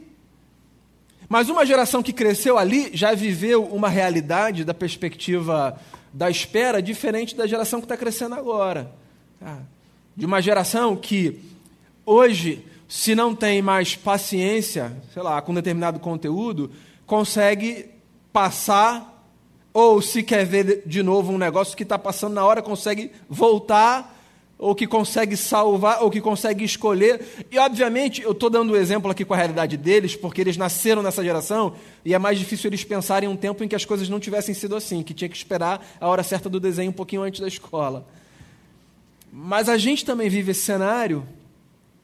Mas 1.27 1.49
uma 1.49 1.65
geração 1.65 2.01
que 2.01 2.11
cresceu 2.11 2.57
ali 2.57 2.89
já 2.93 3.13
viveu 3.13 3.63
uma 3.65 3.87
realidade 3.87 4.63
da 4.63 4.73
perspectiva 4.73 5.79
da 6.11 6.29
espera 6.29 6.81
diferente 6.81 7.35
da 7.35 7.45
geração 7.45 7.79
que 7.79 7.85
está 7.85 7.95
crescendo 7.95 8.33
agora. 8.33 8.91
Tá? 9.39 9.59
De 10.15 10.25
uma 10.25 10.41
geração 10.41 10.95
que 10.95 11.39
hoje 12.03 12.65
se 12.89 13.13
não 13.13 13.36
tem 13.36 13.62
mais 13.62 13.95
paciência, 13.95 14.91
sei 15.13 15.21
lá, 15.21 15.39
com 15.43 15.54
determinado 15.54 15.99
conteúdo, 15.99 16.71
consegue 17.06 17.86
passar, 18.34 19.23
ou 19.71 20.02
se 20.02 20.23
quer 20.23 20.43
ver 20.43 20.82
de 20.88 21.04
novo 21.04 21.32
um 21.32 21.38
negócio 21.38 21.78
que 21.78 21.84
está 21.84 21.99
passando 21.99 22.34
na 22.34 22.43
hora, 22.43 22.63
consegue 22.63 23.12
voltar 23.30 24.17
ou 24.58 24.75
que 24.75 24.86
consegue 24.86 25.38
salvar, 25.38 26.04
ou 26.04 26.12
que 26.12 26.19
consegue 26.19 26.65
escolher. 26.65 27.45
E, 27.49 27.58
obviamente, 27.58 28.23
eu 28.23 28.32
estou 28.32 28.49
dando 28.49 28.71
o 28.71 28.73
um 28.73 28.75
exemplo 28.75 29.10
aqui 29.10 29.23
com 29.23 29.34
a 29.34 29.38
realidade 29.38 29.78
deles, 29.78 30.17
porque 30.17 30.41
eles 30.41 30.58
nasceram 30.58 31.02
nessa 31.02 31.23
geração 31.23 31.75
e 32.04 32.13
é 32.13 32.19
mais 32.19 32.38
difícil 32.38 32.69
eles 32.69 32.84
pensarem 32.84 33.30
em 33.30 33.32
um 33.32 33.38
tempo 33.38 33.63
em 33.63 33.69
que 33.69 33.75
as 33.75 33.86
coisas 33.86 34.10
não 34.10 34.19
tivessem 34.19 34.54
sido 34.54 34.75
assim, 34.75 35.02
que 35.02 35.13
tinha 35.13 35.30
que 35.30 35.38
esperar 35.38 35.88
a 36.02 36.08
hora 36.10 36.23
certa 36.23 36.49
do 36.49 36.60
desenho 36.60 36.89
um 36.89 36.93
pouquinho 36.93 37.21
antes 37.21 37.39
da 37.39 37.47
escola. 37.47 38.06
Mas 39.32 39.69
a 39.69 39.78
gente 39.78 40.04
também 40.04 40.28
vive 40.28 40.52
esse 40.52 40.62
cenário, 40.62 41.25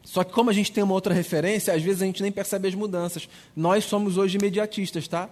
só 0.05 0.23
que 0.23 0.31
como 0.31 0.51
a 0.51 0.53
gente 0.53 0.71
tem 0.71 0.83
uma 0.83 0.93
outra 0.93 1.13
referência, 1.13 1.73
às 1.73 1.81
vezes 1.81 2.03
a 2.03 2.05
gente 2.05 2.21
nem 2.21 2.31
percebe 2.31 2.67
as 2.67 2.75
mudanças. 2.75 3.27
Nós 3.55 3.83
somos 3.85 4.17
hoje 4.17 4.37
imediatistas, 4.37 5.07
tá? 5.07 5.27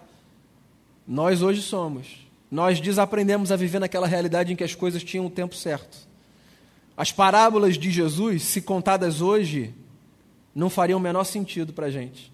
Nós 1.08 1.44
hoje 1.44 1.62
somos. 1.62 2.28
Nós 2.50 2.82
desaprendemos 2.82 3.52
a 3.52 3.56
viver 3.56 3.78
naquela 3.80 4.08
realidade 4.08 4.52
em 4.52 4.56
que 4.56 4.64
as 4.64 4.74
coisas 4.74 5.04
tinham 5.04 5.28
o 5.28 5.30
tempo 5.30 5.56
certo. 5.56 5.96
As 6.98 7.12
parábolas 7.12 7.78
de 7.78 7.92
Jesus, 7.92 8.42
se 8.44 8.62
contadas 8.62 9.22
hoje, 9.22 9.74
não 10.56 10.72
fariam 10.72 10.98
o 10.98 11.02
menor 11.02 11.24
sentido 11.24 11.72
para 11.72 11.86
a 11.86 11.92
gente. 11.92 12.34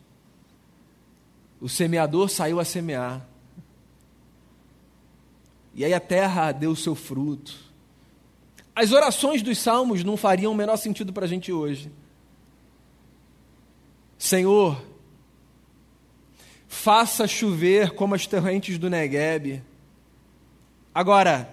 O 1.59 1.67
semeador 1.67 2.29
saiu 2.29 2.57
a 2.59 2.65
semear. 2.65 3.27
E 5.75 5.83
aí 5.83 5.93
a 5.93 5.99
terra 5.99 6.53
deu 6.53 6.71
o 6.71 6.75
seu 6.75 6.95
fruto. 6.95 7.53
As 8.73 8.93
orações 8.93 9.41
dos 9.41 9.57
salmos 9.57 10.05
não 10.05 10.15
fariam 10.15 10.53
o 10.53 10.55
menor 10.55 10.77
sentido 10.77 11.11
para 11.11 11.25
a 11.25 11.29
gente 11.29 11.51
hoje. 11.51 11.91
Senhor, 14.19 14.77
faça 16.67 17.25
chover 17.25 17.91
como 17.91 18.13
as 18.13 18.27
torrentes 18.27 18.77
do 18.77 18.89
Negueb. 18.89 19.63
Agora, 20.93 21.49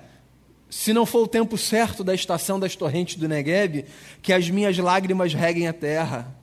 se 0.68 0.92
não 0.92 1.06
for 1.06 1.22
o 1.22 1.28
tempo 1.28 1.56
certo 1.56 2.02
da 2.02 2.12
estação 2.12 2.58
das 2.58 2.74
torrentes 2.74 3.14
do 3.14 3.28
Negueb, 3.28 3.86
que 4.20 4.32
as 4.32 4.50
minhas 4.50 4.76
lágrimas 4.76 5.32
reguem 5.32 5.68
a 5.68 5.72
terra. 5.72 6.34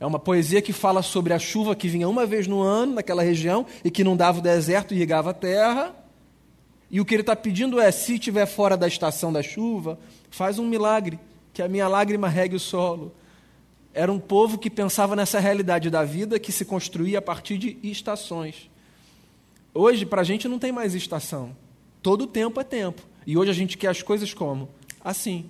É 0.00 0.04
uma 0.04 0.18
poesia 0.18 0.60
que 0.60 0.72
fala 0.72 1.00
sobre 1.00 1.32
a 1.32 1.38
chuva 1.38 1.76
que 1.76 1.86
vinha 1.86 2.08
uma 2.08 2.26
vez 2.26 2.48
no 2.48 2.60
ano 2.60 2.94
naquela 2.94 3.22
região 3.22 3.64
e 3.84 3.90
que 3.90 4.02
não 4.02 4.16
dava 4.16 4.40
o 4.40 4.42
deserto 4.42 4.92
e 4.92 4.96
irrigava 4.96 5.30
a 5.30 5.34
terra. 5.34 5.94
E 6.90 7.00
o 7.00 7.04
que 7.04 7.14
ele 7.14 7.22
está 7.22 7.36
pedindo 7.36 7.78
é: 7.80 7.92
se 7.92 8.14
estiver 8.14 8.46
fora 8.46 8.76
da 8.76 8.88
estação 8.88 9.32
da 9.32 9.44
chuva, 9.44 9.96
faz 10.28 10.58
um 10.58 10.66
milagre, 10.66 11.20
que 11.52 11.62
a 11.62 11.68
minha 11.68 11.86
lágrima 11.86 12.28
regue 12.28 12.56
o 12.56 12.60
solo. 12.60 13.14
Era 13.96 14.12
um 14.12 14.18
povo 14.18 14.58
que 14.58 14.68
pensava 14.68 15.16
nessa 15.16 15.40
realidade 15.40 15.88
da 15.88 16.04
vida 16.04 16.38
que 16.38 16.52
se 16.52 16.66
construía 16.66 17.18
a 17.18 17.22
partir 17.22 17.56
de 17.56 17.78
estações. 17.82 18.70
Hoje, 19.72 20.04
para 20.04 20.20
a 20.20 20.24
gente, 20.24 20.46
não 20.46 20.58
tem 20.58 20.70
mais 20.70 20.94
estação. 20.94 21.56
Todo 22.02 22.26
tempo 22.26 22.60
é 22.60 22.62
tempo. 22.62 23.00
E 23.26 23.38
hoje 23.38 23.50
a 23.50 23.54
gente 23.54 23.78
quer 23.78 23.88
as 23.88 24.02
coisas 24.02 24.34
como? 24.34 24.68
Assim. 25.02 25.48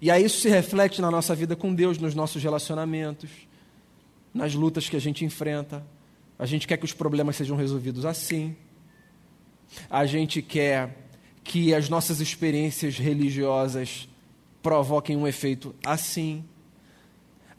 E 0.00 0.12
aí 0.12 0.24
isso 0.24 0.38
se 0.38 0.48
reflete 0.48 1.00
na 1.00 1.10
nossa 1.10 1.34
vida 1.34 1.56
com 1.56 1.74
Deus, 1.74 1.98
nos 1.98 2.14
nossos 2.14 2.40
relacionamentos, 2.40 3.30
nas 4.32 4.54
lutas 4.54 4.88
que 4.88 4.94
a 4.94 5.00
gente 5.00 5.24
enfrenta. 5.24 5.84
A 6.38 6.46
gente 6.46 6.68
quer 6.68 6.76
que 6.76 6.84
os 6.84 6.92
problemas 6.92 7.34
sejam 7.34 7.56
resolvidos 7.56 8.04
assim. 8.04 8.54
A 9.90 10.06
gente 10.06 10.40
quer 10.40 10.96
que 11.42 11.74
as 11.74 11.88
nossas 11.88 12.20
experiências 12.20 12.96
religiosas 12.96 14.08
provoquem 14.62 15.16
um 15.16 15.26
efeito 15.26 15.74
assim. 15.84 16.44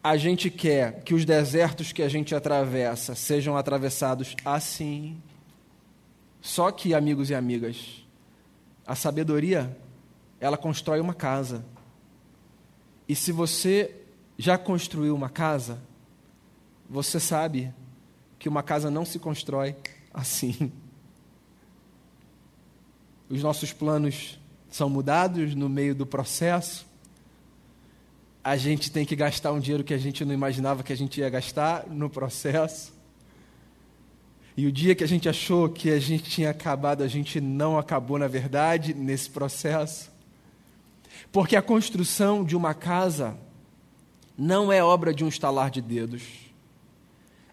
A 0.08 0.16
gente 0.16 0.50
quer 0.50 1.04
que 1.04 1.14
os 1.14 1.26
desertos 1.26 1.92
que 1.92 2.02
a 2.02 2.08
gente 2.08 2.34
atravessa 2.34 3.14
sejam 3.14 3.58
atravessados 3.58 4.38
assim. 4.46 5.22
Só 6.40 6.72
que, 6.72 6.94
amigos 6.94 7.30
e 7.30 7.36
amigas, 7.36 8.08
a 8.86 8.96
sabedoria, 8.96 9.78
ela 10.40 10.56
constrói 10.56 11.02
uma 11.02 11.14
casa. 11.14 11.66
E 13.06 13.14
se 13.14 13.34
você 13.34 13.94
já 14.38 14.58
construiu 14.58 15.14
uma 15.14 15.28
casa, 15.28 15.78
você 16.90 17.20
sabe 17.20 17.74
que 18.40 18.48
uma 18.48 18.64
casa 18.64 18.90
não 18.90 19.04
se 19.04 19.20
constrói 19.20 19.76
assim. 20.14 20.72
Os 23.30 23.44
nossos 23.44 23.74
planos 23.74 24.40
são 24.70 24.90
mudados 24.90 25.54
no 25.54 25.68
meio 25.68 25.94
do 25.94 26.06
processo. 26.06 26.87
A 28.48 28.56
gente 28.56 28.90
tem 28.90 29.04
que 29.04 29.14
gastar 29.14 29.52
um 29.52 29.60
dinheiro 29.60 29.84
que 29.84 29.94
a 29.94 29.98
gente 29.98 30.24
não 30.24 30.34
imaginava 30.34 30.82
que 30.82 30.94
a 30.94 30.96
gente 30.96 31.20
ia 31.20 31.30
gastar 31.30 31.86
no 31.86 32.10
processo. 32.10 32.94
E 34.56 34.66
o 34.66 34.72
dia 34.72 34.96
que 34.96 35.04
a 35.04 35.08
gente 35.08 35.28
achou 35.28 35.68
que 35.68 35.92
a 35.92 36.00
gente 36.00 36.30
tinha 36.30 36.52
acabado, 36.52 37.04
a 37.04 37.10
gente 37.10 37.42
não 37.42 37.78
acabou, 37.78 38.18
na 38.18 38.30
verdade, 38.30 38.94
nesse 38.94 39.30
processo. 39.30 40.10
Porque 41.30 41.58
a 41.58 41.62
construção 41.62 42.42
de 42.42 42.56
uma 42.56 42.74
casa 42.74 43.38
não 44.38 44.72
é 44.72 44.82
obra 44.82 45.14
de 45.14 45.26
um 45.26 45.28
estalar 45.28 45.70
de 45.70 45.82
dedos. 45.82 46.24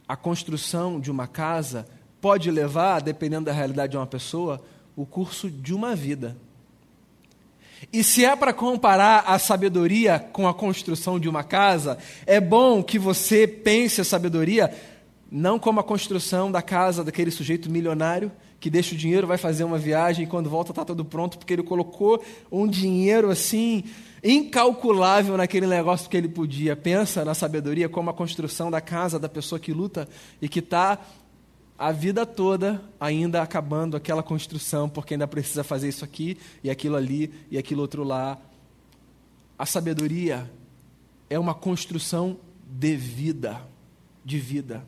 A 0.06 0.14
construção 0.14 1.00
de 1.00 1.10
uma 1.10 1.26
casa 1.26 1.88
pode 2.20 2.52
levar, 2.52 3.02
dependendo 3.02 3.46
da 3.46 3.52
realidade 3.52 3.90
de 3.90 3.96
uma 3.96 4.06
pessoa, 4.06 4.64
o 4.94 5.04
curso 5.04 5.50
de 5.50 5.74
uma 5.74 5.96
vida. 5.96 6.36
E 7.92 8.02
se 8.02 8.24
é 8.24 8.34
para 8.34 8.52
comparar 8.52 9.24
a 9.26 9.38
sabedoria 9.38 10.18
com 10.18 10.48
a 10.48 10.54
construção 10.54 11.18
de 11.18 11.28
uma 11.28 11.42
casa, 11.42 11.98
é 12.26 12.40
bom 12.40 12.82
que 12.82 12.98
você 12.98 13.46
pense 13.46 14.00
a 14.00 14.04
sabedoria 14.04 14.70
não 15.30 15.58
como 15.58 15.80
a 15.80 15.84
construção 15.84 16.52
da 16.52 16.62
casa 16.62 17.02
daquele 17.02 17.30
sujeito 17.30 17.68
milionário 17.68 18.30
que 18.60 18.70
deixa 18.70 18.94
o 18.94 18.98
dinheiro, 18.98 19.26
vai 19.26 19.36
fazer 19.36 19.62
uma 19.62 19.76
viagem 19.76 20.24
e 20.24 20.26
quando 20.26 20.48
volta 20.48 20.72
está 20.72 20.84
tudo 20.86 21.04
pronto, 21.04 21.36
porque 21.36 21.52
ele 21.52 21.62
colocou 21.62 22.24
um 22.50 22.66
dinheiro 22.66 23.28
assim 23.28 23.84
incalculável 24.22 25.36
naquele 25.36 25.66
negócio 25.66 26.08
que 26.08 26.16
ele 26.16 26.28
podia. 26.28 26.74
Pensa 26.74 27.26
na 27.26 27.34
sabedoria 27.34 27.90
como 27.90 28.08
a 28.08 28.14
construção 28.14 28.70
da 28.70 28.80
casa 28.80 29.18
da 29.18 29.28
pessoa 29.28 29.58
que 29.58 29.70
luta 29.70 30.08
e 30.40 30.48
que 30.48 30.60
está 30.60 30.98
a 31.78 31.90
vida 31.90 32.24
toda 32.24 32.82
ainda 33.00 33.42
acabando 33.42 33.96
aquela 33.96 34.22
construção, 34.22 34.88
porque 34.88 35.14
ainda 35.14 35.26
precisa 35.26 35.64
fazer 35.64 35.88
isso 35.88 36.04
aqui 36.04 36.38
e 36.62 36.70
aquilo 36.70 36.96
ali 36.96 37.32
e 37.50 37.58
aquilo 37.58 37.82
outro 37.82 38.04
lá. 38.04 38.38
A 39.58 39.66
sabedoria 39.66 40.50
é 41.28 41.38
uma 41.38 41.54
construção 41.54 42.38
de 42.64 42.96
vida, 42.96 43.60
de 44.24 44.38
vida. 44.38 44.86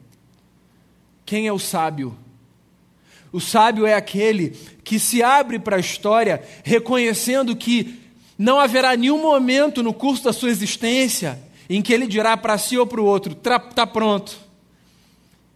Quem 1.25 1.49
é 1.49 1.53
o 1.53 1.59
sábio? 1.59 2.16
O 3.33 3.40
sábio 3.40 3.85
é 3.85 3.94
aquele 3.94 4.51
que 4.85 4.99
se 5.01 5.22
abre 5.22 5.59
para 5.59 5.77
a 5.77 5.81
história 5.81 6.42
reconhecendo 6.64 7.57
que 7.57 8.01
não 8.38 8.61
haverá 8.61 8.96
nenhum 8.96 9.20
momento 9.20 9.83
no 9.83 9.92
curso 9.92 10.25
da 10.25 10.33
sua 10.33 10.51
existência 10.51 11.38
em 11.68 11.83
que 11.83 11.92
ele 11.92 12.07
dirá 12.07 12.37
para 12.37 12.57
si 12.57 12.79
ou 12.79 12.87
para 12.87 13.01
o 13.01 13.05
outro: 13.05 13.33
está 13.33 13.87
pronto. 13.87 14.38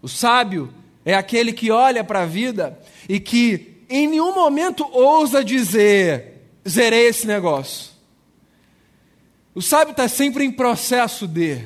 O 0.02 0.08
sábio 0.08 0.72
é 1.10 1.14
aquele 1.14 1.52
que 1.52 1.70
olha 1.70 2.02
para 2.02 2.22
a 2.22 2.26
vida 2.26 2.78
e 3.08 3.18
que 3.18 3.84
em 3.88 4.06
nenhum 4.06 4.34
momento 4.34 4.86
ousa 4.92 5.44
dizer: 5.44 6.42
zerei 6.68 7.06
esse 7.06 7.26
negócio. 7.26 7.90
O 9.54 9.60
sábio 9.62 9.92
está 9.92 10.08
sempre 10.08 10.44
em 10.44 10.50
processo 10.50 11.26
de, 11.26 11.58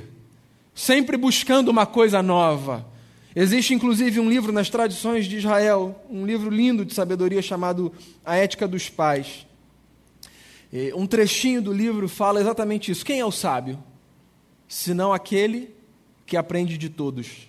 sempre 0.75 1.17
buscando 1.17 1.69
uma 1.69 1.87
coisa 1.87 2.23
nova 2.23 2.95
Existe 3.37 3.75
inclusive 3.75 4.21
um 4.21 4.29
livro 4.29 4.53
nas 4.53 4.71
tradições 4.71 5.27
de 5.27 5.39
Israel, 5.39 6.01
um 6.09 6.25
livro 6.25 6.49
lindo 6.49 6.85
de 6.85 6.95
sabedoria 6.95 7.43
chamado 7.43 7.93
A 8.25 8.37
Ética 8.37 8.69
dos 8.69 8.89
Pais. 8.89 9.45
Um 10.95 11.05
trechinho 11.05 11.61
do 11.61 11.73
livro 11.73 12.09
fala 12.09 12.41
exatamente 12.41 12.93
isso. 12.93 13.05
Quem 13.05 13.19
é 13.19 13.25
o 13.25 13.33
sábio? 13.33 13.83
Senão 14.69 15.13
aquele 15.13 15.75
que 16.25 16.37
aprende 16.37 16.79
de 16.79 16.89
todos. 16.89 17.49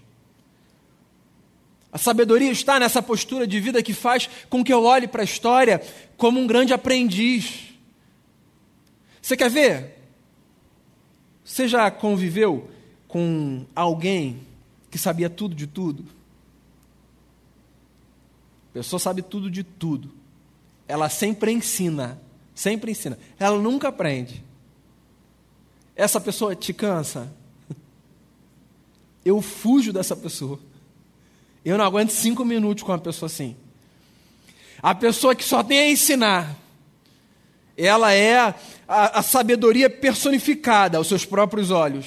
A 1.95 1.97
sabedoria 1.97 2.51
está 2.51 2.77
nessa 2.77 3.01
postura 3.01 3.47
de 3.47 3.57
vida 3.57 3.81
que 3.81 3.93
faz 3.93 4.29
com 4.49 4.61
que 4.61 4.73
eu 4.73 4.83
olhe 4.83 5.07
para 5.07 5.21
a 5.21 5.23
história 5.23 5.81
como 6.17 6.41
um 6.41 6.45
grande 6.45 6.73
aprendiz. 6.73 7.69
Você 9.21 9.37
quer 9.37 9.49
ver? 9.49 9.97
Você 11.41 11.69
já 11.69 11.89
conviveu 11.89 12.69
com 13.07 13.65
alguém 13.73 14.41
que 14.91 14.97
sabia 14.97 15.29
tudo 15.29 15.55
de 15.55 15.67
tudo. 15.67 16.03
A 18.71 18.73
pessoa 18.73 18.99
sabe 18.99 19.21
tudo 19.21 19.49
de 19.49 19.63
tudo. 19.63 20.13
Ela 20.89 21.07
sempre 21.07 21.53
ensina, 21.53 22.21
sempre 22.53 22.91
ensina. 22.91 23.17
Ela 23.39 23.57
nunca 23.57 23.87
aprende. 23.87 24.43
Essa 25.95 26.19
pessoa 26.19 26.57
te 26.57 26.73
cansa? 26.73 27.33
Eu 29.23 29.41
fujo 29.41 29.93
dessa 29.93 30.13
pessoa. 30.13 30.59
Eu 31.65 31.79
não 31.79 31.83
aguento 31.83 32.11
cinco 32.11 32.45
minutos 32.45 32.83
com 32.83 32.91
uma 32.91 32.99
pessoa 32.99 33.25
assim. 33.25 33.55
A 34.83 34.93
pessoa 34.93 35.33
que 35.33 35.43
só 35.43 35.63
tem 35.63 35.79
a 35.79 35.89
ensinar. 35.89 36.55
Ela 37.75 38.13
é 38.13 38.37
a, 38.37 39.19
a 39.19 39.23
sabedoria 39.23 39.89
personificada 39.89 40.99
aos 40.99 41.07
seus 41.07 41.25
próprios 41.25 41.71
olhos. 41.71 42.05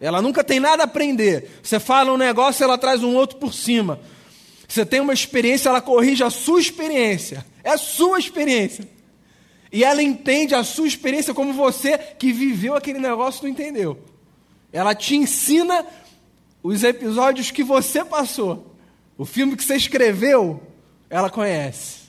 Ela 0.00 0.22
nunca 0.22 0.44
tem 0.44 0.60
nada 0.60 0.84
a 0.84 0.86
aprender. 0.86 1.50
Você 1.60 1.80
fala 1.80 2.12
um 2.12 2.16
negócio, 2.16 2.62
ela 2.62 2.78
traz 2.78 3.02
um 3.02 3.16
outro 3.16 3.36
por 3.36 3.52
cima. 3.52 4.00
Você 4.68 4.86
tem 4.86 5.00
uma 5.00 5.12
experiência, 5.12 5.68
ela 5.68 5.80
corrige 5.80 6.22
a 6.22 6.30
sua 6.30 6.60
experiência. 6.60 7.44
É 7.64 7.76
sua 7.76 8.18
experiência. 8.18 8.88
E 9.72 9.82
ela 9.82 10.02
entende 10.02 10.54
a 10.54 10.62
sua 10.62 10.86
experiência 10.86 11.34
como 11.34 11.52
você 11.52 11.98
que 11.98 12.32
viveu 12.32 12.76
aquele 12.76 13.00
negócio 13.00 13.42
não 13.42 13.50
entendeu. 13.50 13.98
Ela 14.72 14.94
te 14.94 15.16
ensina 15.16 15.84
os 16.62 16.84
episódios 16.84 17.50
que 17.50 17.64
você 17.64 18.04
passou. 18.04 18.73
O 19.16 19.24
filme 19.24 19.56
que 19.56 19.64
você 19.64 19.76
escreveu, 19.76 20.62
ela 21.08 21.30
conhece. 21.30 22.04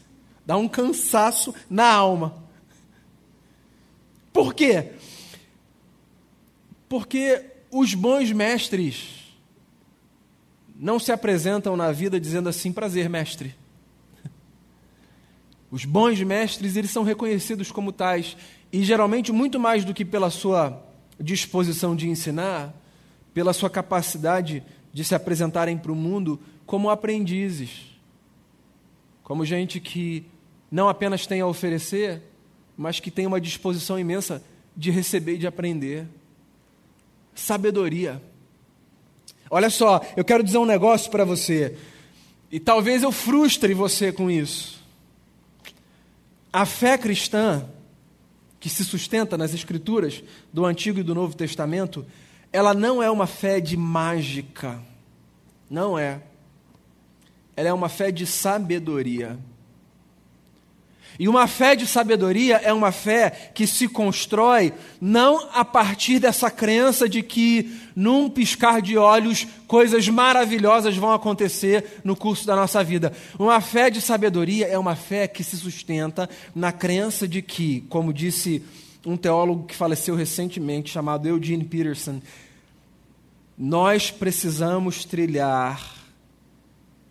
Dá 0.45 0.57
um 0.57 0.67
cansaço 0.67 1.53
na 1.69 1.91
alma. 1.91 2.43
Por 4.33 4.53
quê? 4.53 4.91
Porque 6.89 7.43
os 7.71 7.93
bons 7.93 8.31
mestres 8.31 9.25
não 10.75 10.99
se 10.99 11.11
apresentam 11.11 11.77
na 11.77 11.91
vida 11.91 12.19
dizendo 12.19 12.49
assim: 12.49 12.71
prazer, 12.71 13.09
mestre. 13.09 13.55
Os 15.71 15.85
bons 15.85 16.21
mestres, 16.21 16.75
eles 16.75 16.91
são 16.91 17.03
reconhecidos 17.03 17.71
como 17.71 17.91
tais, 17.91 18.37
e 18.71 18.83
geralmente 18.83 19.31
muito 19.31 19.59
mais 19.59 19.83
do 19.83 19.93
que 19.93 20.05
pela 20.05 20.29
sua 20.29 20.81
disposição 21.19 21.95
de 21.95 22.07
ensinar, 22.07 22.73
pela 23.33 23.53
sua 23.53 23.69
capacidade 23.69 24.63
de 24.93 25.03
se 25.03 25.15
apresentarem 25.15 25.77
para 25.77 25.91
o 25.91 25.95
mundo 25.95 26.39
como 26.65 26.89
aprendizes, 26.89 27.91
como 29.23 29.45
gente 29.45 29.79
que 29.79 30.25
não 30.71 30.89
apenas 30.89 31.25
tem 31.25 31.41
a 31.41 31.47
oferecer, 31.47 32.21
mas 32.77 32.99
que 32.99 33.11
tem 33.11 33.25
uma 33.25 33.39
disposição 33.39 33.97
imensa 33.97 34.43
de 34.75 34.91
receber 34.91 35.35
e 35.35 35.37
de 35.37 35.47
aprender. 35.47 36.07
Sabedoria. 37.33 38.21
Olha 39.49 39.69
só, 39.69 40.01
eu 40.17 40.25
quero 40.25 40.43
dizer 40.43 40.57
um 40.57 40.65
negócio 40.65 41.09
para 41.11 41.23
você, 41.23 41.77
e 42.51 42.59
talvez 42.59 43.03
eu 43.03 43.11
frustre 43.11 43.73
você 43.73 44.11
com 44.11 44.29
isso. 44.29 44.83
A 46.51 46.65
fé 46.65 46.97
cristã, 46.97 47.69
que 48.59 48.69
se 48.69 48.83
sustenta 48.83 49.37
nas 49.37 49.53
Escrituras 49.53 50.23
do 50.51 50.65
Antigo 50.65 50.99
e 50.99 51.03
do 51.03 51.13
Novo 51.13 51.35
Testamento, 51.35 52.05
ela 52.51 52.73
não 52.73 53.03
é 53.03 53.11
uma 53.11 53.27
fé 53.27 53.59
de 53.59 53.75
mágica. 53.75 54.81
Não 55.69 55.99
é. 55.99 56.21
Ela 57.55 57.69
é 57.69 57.73
uma 57.73 57.89
fé 57.89 58.11
de 58.11 58.25
sabedoria. 58.25 59.37
E 61.17 61.29
uma 61.29 61.47
fé 61.47 61.75
de 61.75 61.87
sabedoria 61.87 62.57
é 62.57 62.73
uma 62.73 62.91
fé 62.91 63.29
que 63.53 63.65
se 63.65 63.87
constrói 63.87 64.73
não 64.99 65.47
a 65.53 65.63
partir 65.63 66.19
dessa 66.19 66.51
crença 66.51 67.07
de 67.07 67.23
que, 67.23 67.73
num 67.95 68.29
piscar 68.29 68.81
de 68.81 68.97
olhos, 68.97 69.47
coisas 69.65 70.07
maravilhosas 70.09 70.97
vão 70.97 71.13
acontecer 71.13 72.01
no 72.03 72.15
curso 72.15 72.45
da 72.45 72.55
nossa 72.55 72.83
vida. 72.83 73.13
Uma 73.39 73.61
fé 73.61 73.89
de 73.89 74.01
sabedoria 74.01 74.67
é 74.67 74.77
uma 74.77 74.95
fé 74.95 75.27
que 75.27 75.43
se 75.43 75.55
sustenta 75.55 76.29
na 76.53 76.73
crença 76.73 77.25
de 77.25 77.41
que, 77.41 77.81
como 77.87 78.13
disse 78.13 78.61
um 79.05 79.15
teólogo 79.15 79.65
que 79.65 79.75
faleceu 79.75 80.15
recentemente, 80.15 80.91
chamado 80.91 81.27
Eugene 81.27 81.63
Peterson, 81.63 82.19
nós 83.57 84.11
precisamos 84.11 85.05
trilhar 85.05 86.04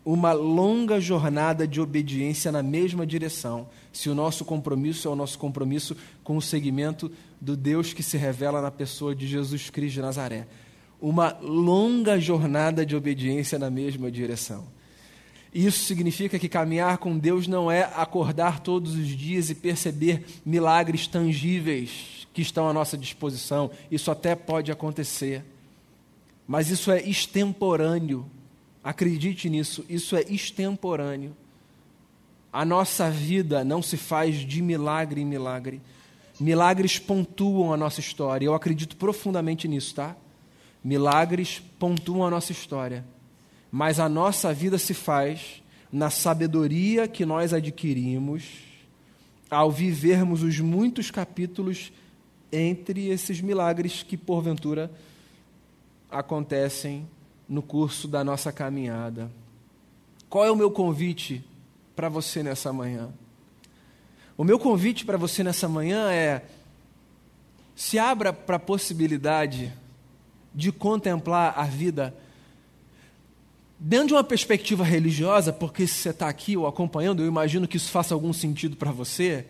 uma 0.05 0.31
longa 0.33 1.01
jornada 1.01 1.67
de 1.67 1.81
obediência 1.81 2.51
na 2.51 2.61
mesma 2.61 3.07
direção, 3.07 3.67
se 3.91 4.07
o 4.07 4.13
nosso 4.13 4.45
compromisso 4.45 5.07
é 5.07 5.11
o 5.11 5.15
nosso 5.15 5.39
compromisso 5.39 5.97
com 6.23 6.37
o 6.37 6.41
segmento 6.41 7.11
do 7.41 7.57
Deus 7.57 7.91
que 7.91 8.03
se 8.03 8.15
revela 8.15 8.61
na 8.61 8.69
pessoa 8.69 9.15
de 9.15 9.25
Jesus 9.25 9.71
Cristo 9.71 9.95
de 9.95 10.01
Nazaré. 10.01 10.47
Uma 11.01 11.35
longa 11.41 12.19
jornada 12.19 12.85
de 12.85 12.95
obediência 12.95 13.57
na 13.57 13.69
mesma 13.69 14.11
direção. 14.11 14.67
Isso 15.51 15.85
significa 15.85 16.37
que 16.37 16.49
caminhar 16.49 16.99
com 16.99 17.17
Deus 17.17 17.47
não 17.47 17.71
é 17.71 17.83
acordar 17.95 18.59
todos 18.59 18.93
os 18.93 19.07
dias 19.07 19.49
e 19.49 19.55
perceber 19.55 20.23
milagres 20.45 21.07
tangíveis 21.07 22.27
que 22.33 22.41
estão 22.41 22.67
à 22.69 22.73
nossa 22.73 22.97
disposição. 22.97 23.71
Isso 23.89 24.11
até 24.11 24.35
pode 24.35 24.71
acontecer. 24.71 25.43
Mas 26.47 26.69
isso 26.69 26.91
é 26.91 27.01
extemporâneo 27.01 28.29
Acredite 28.85 29.49
nisso, 29.49 29.83
isso 29.89 30.15
é 30.15 30.21
extemporâneo. 30.29 31.35
A 32.53 32.63
nossa 32.63 33.09
vida 33.09 33.63
não 33.63 33.81
se 33.81 33.97
faz 33.97 34.35
de 34.35 34.61
milagre 34.61 35.21
em 35.21 35.25
milagre. 35.25 35.81
Milagres 36.39 36.99
pontuam 36.99 37.73
a 37.73 37.77
nossa 37.77 37.99
história. 37.99 38.45
Eu 38.45 38.53
acredito 38.53 38.95
profundamente 38.95 39.67
nisso, 39.67 39.95
tá? 39.95 40.15
Milagres 40.83 41.63
pontuam 41.79 42.27
a 42.27 42.29
nossa 42.29 42.51
história. 42.51 43.03
Mas 43.71 43.99
a 43.99 44.07
nossa 44.07 44.53
vida 44.53 44.77
se 44.77 44.93
faz 44.93 45.63
na 45.91 46.11
sabedoria 46.11 47.07
que 47.07 47.25
nós 47.25 47.53
adquirimos 47.53 48.43
ao 49.49 49.71
vivermos 49.71 50.43
os 50.43 50.59
muitos 50.59 51.09
capítulos 51.09 51.91
entre 52.51 53.07
esses 53.07 53.41
milagres 53.41 54.03
que 54.03 54.15
porventura 54.15 54.91
acontecem 56.11 57.07
no 57.47 57.61
curso 57.61 58.07
da 58.07 58.23
nossa 58.23 58.51
caminhada. 58.51 59.31
Qual 60.29 60.43
é 60.45 60.51
o 60.51 60.55
meu 60.55 60.71
convite 60.71 61.43
para 61.95 62.09
você 62.09 62.43
nessa 62.43 62.73
manhã? 62.73 63.09
O 64.37 64.43
meu 64.43 64.59
convite 64.59 65.05
para 65.05 65.17
você 65.17 65.43
nessa 65.43 65.67
manhã 65.67 66.11
é: 66.11 66.43
se 67.75 67.97
abra 67.97 68.33
para 68.33 68.57
a 68.57 68.59
possibilidade 68.59 69.71
de 70.53 70.71
contemplar 70.71 71.53
a 71.57 71.63
vida 71.63 72.15
dentro 73.79 74.07
de 74.07 74.13
uma 74.13 74.23
perspectiva 74.23 74.83
religiosa, 74.83 75.51
porque 75.51 75.85
se 75.85 75.95
você 75.95 76.09
está 76.09 76.27
aqui 76.27 76.55
ou 76.55 76.65
acompanhando, 76.65 77.21
eu 77.21 77.27
imagino 77.27 77.67
que 77.67 77.77
isso 77.77 77.91
faça 77.91 78.13
algum 78.13 78.33
sentido 78.33 78.75
para 78.75 78.91
você. 78.91 79.45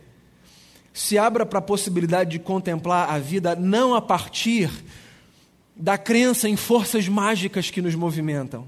Se 0.94 1.18
abra 1.18 1.46
para 1.46 1.60
a 1.60 1.62
possibilidade 1.62 2.32
de 2.32 2.40
contemplar 2.40 3.10
a 3.10 3.20
vida 3.20 3.56
não 3.56 3.94
a 3.94 4.02
partir 4.02 4.72
da 5.76 5.98
crença 5.98 6.48
em 6.48 6.56
forças 6.56 7.08
mágicas 7.08 7.70
que 7.70 7.82
nos 7.82 7.96
movimentam. 7.96 8.68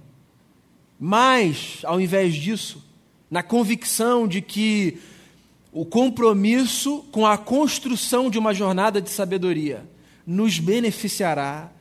Mas, 0.99 1.79
ao 1.83 2.01
invés 2.01 2.35
disso, 2.35 2.83
na 3.29 3.43
convicção 3.43 4.27
de 4.27 4.41
que 4.41 4.99
o 5.71 5.85
compromisso 5.85 7.05
com 7.11 7.25
a 7.25 7.37
construção 7.37 8.29
de 8.29 8.39
uma 8.39 8.53
jornada 8.53 9.01
de 9.01 9.09
sabedoria 9.09 9.87
nos 10.25 10.59
beneficiará 10.59 11.71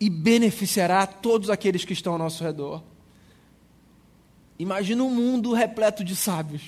e 0.00 0.08
beneficiará 0.08 1.06
todos 1.06 1.50
aqueles 1.50 1.84
que 1.84 1.92
estão 1.92 2.14
ao 2.14 2.18
nosso 2.18 2.42
redor. 2.42 2.82
Imagina 4.58 5.02
um 5.02 5.10
mundo 5.10 5.52
repleto 5.52 6.04
de 6.04 6.14
sábios. 6.14 6.62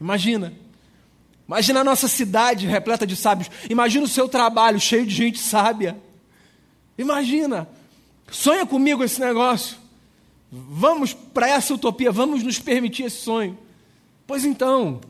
Imagina. 0.00 0.52
Imagina 1.46 1.80
a 1.80 1.84
nossa 1.84 2.08
cidade 2.08 2.66
repleta 2.66 3.06
de 3.06 3.16
sábios. 3.16 3.50
Imagina 3.68 4.04
o 4.04 4.08
seu 4.08 4.28
trabalho 4.28 4.80
cheio 4.80 5.06
de 5.06 5.14
gente 5.14 5.38
sábia. 5.38 5.96
Imagina, 7.00 7.66
sonha 8.30 8.66
comigo 8.66 9.02
esse 9.02 9.18
negócio. 9.18 9.78
Vamos 10.52 11.14
para 11.14 11.48
essa 11.48 11.72
utopia, 11.72 12.12
vamos 12.12 12.42
nos 12.42 12.58
permitir 12.58 13.04
esse 13.04 13.22
sonho. 13.22 13.56
Pois 14.26 14.44
então, 14.44 15.00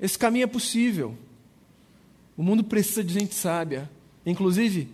esse 0.00 0.18
caminho 0.18 0.42
é 0.42 0.48
possível. 0.48 1.16
O 2.36 2.42
mundo 2.42 2.64
precisa 2.64 3.04
de 3.04 3.14
gente 3.14 3.36
sábia. 3.36 3.88
Inclusive, 4.26 4.88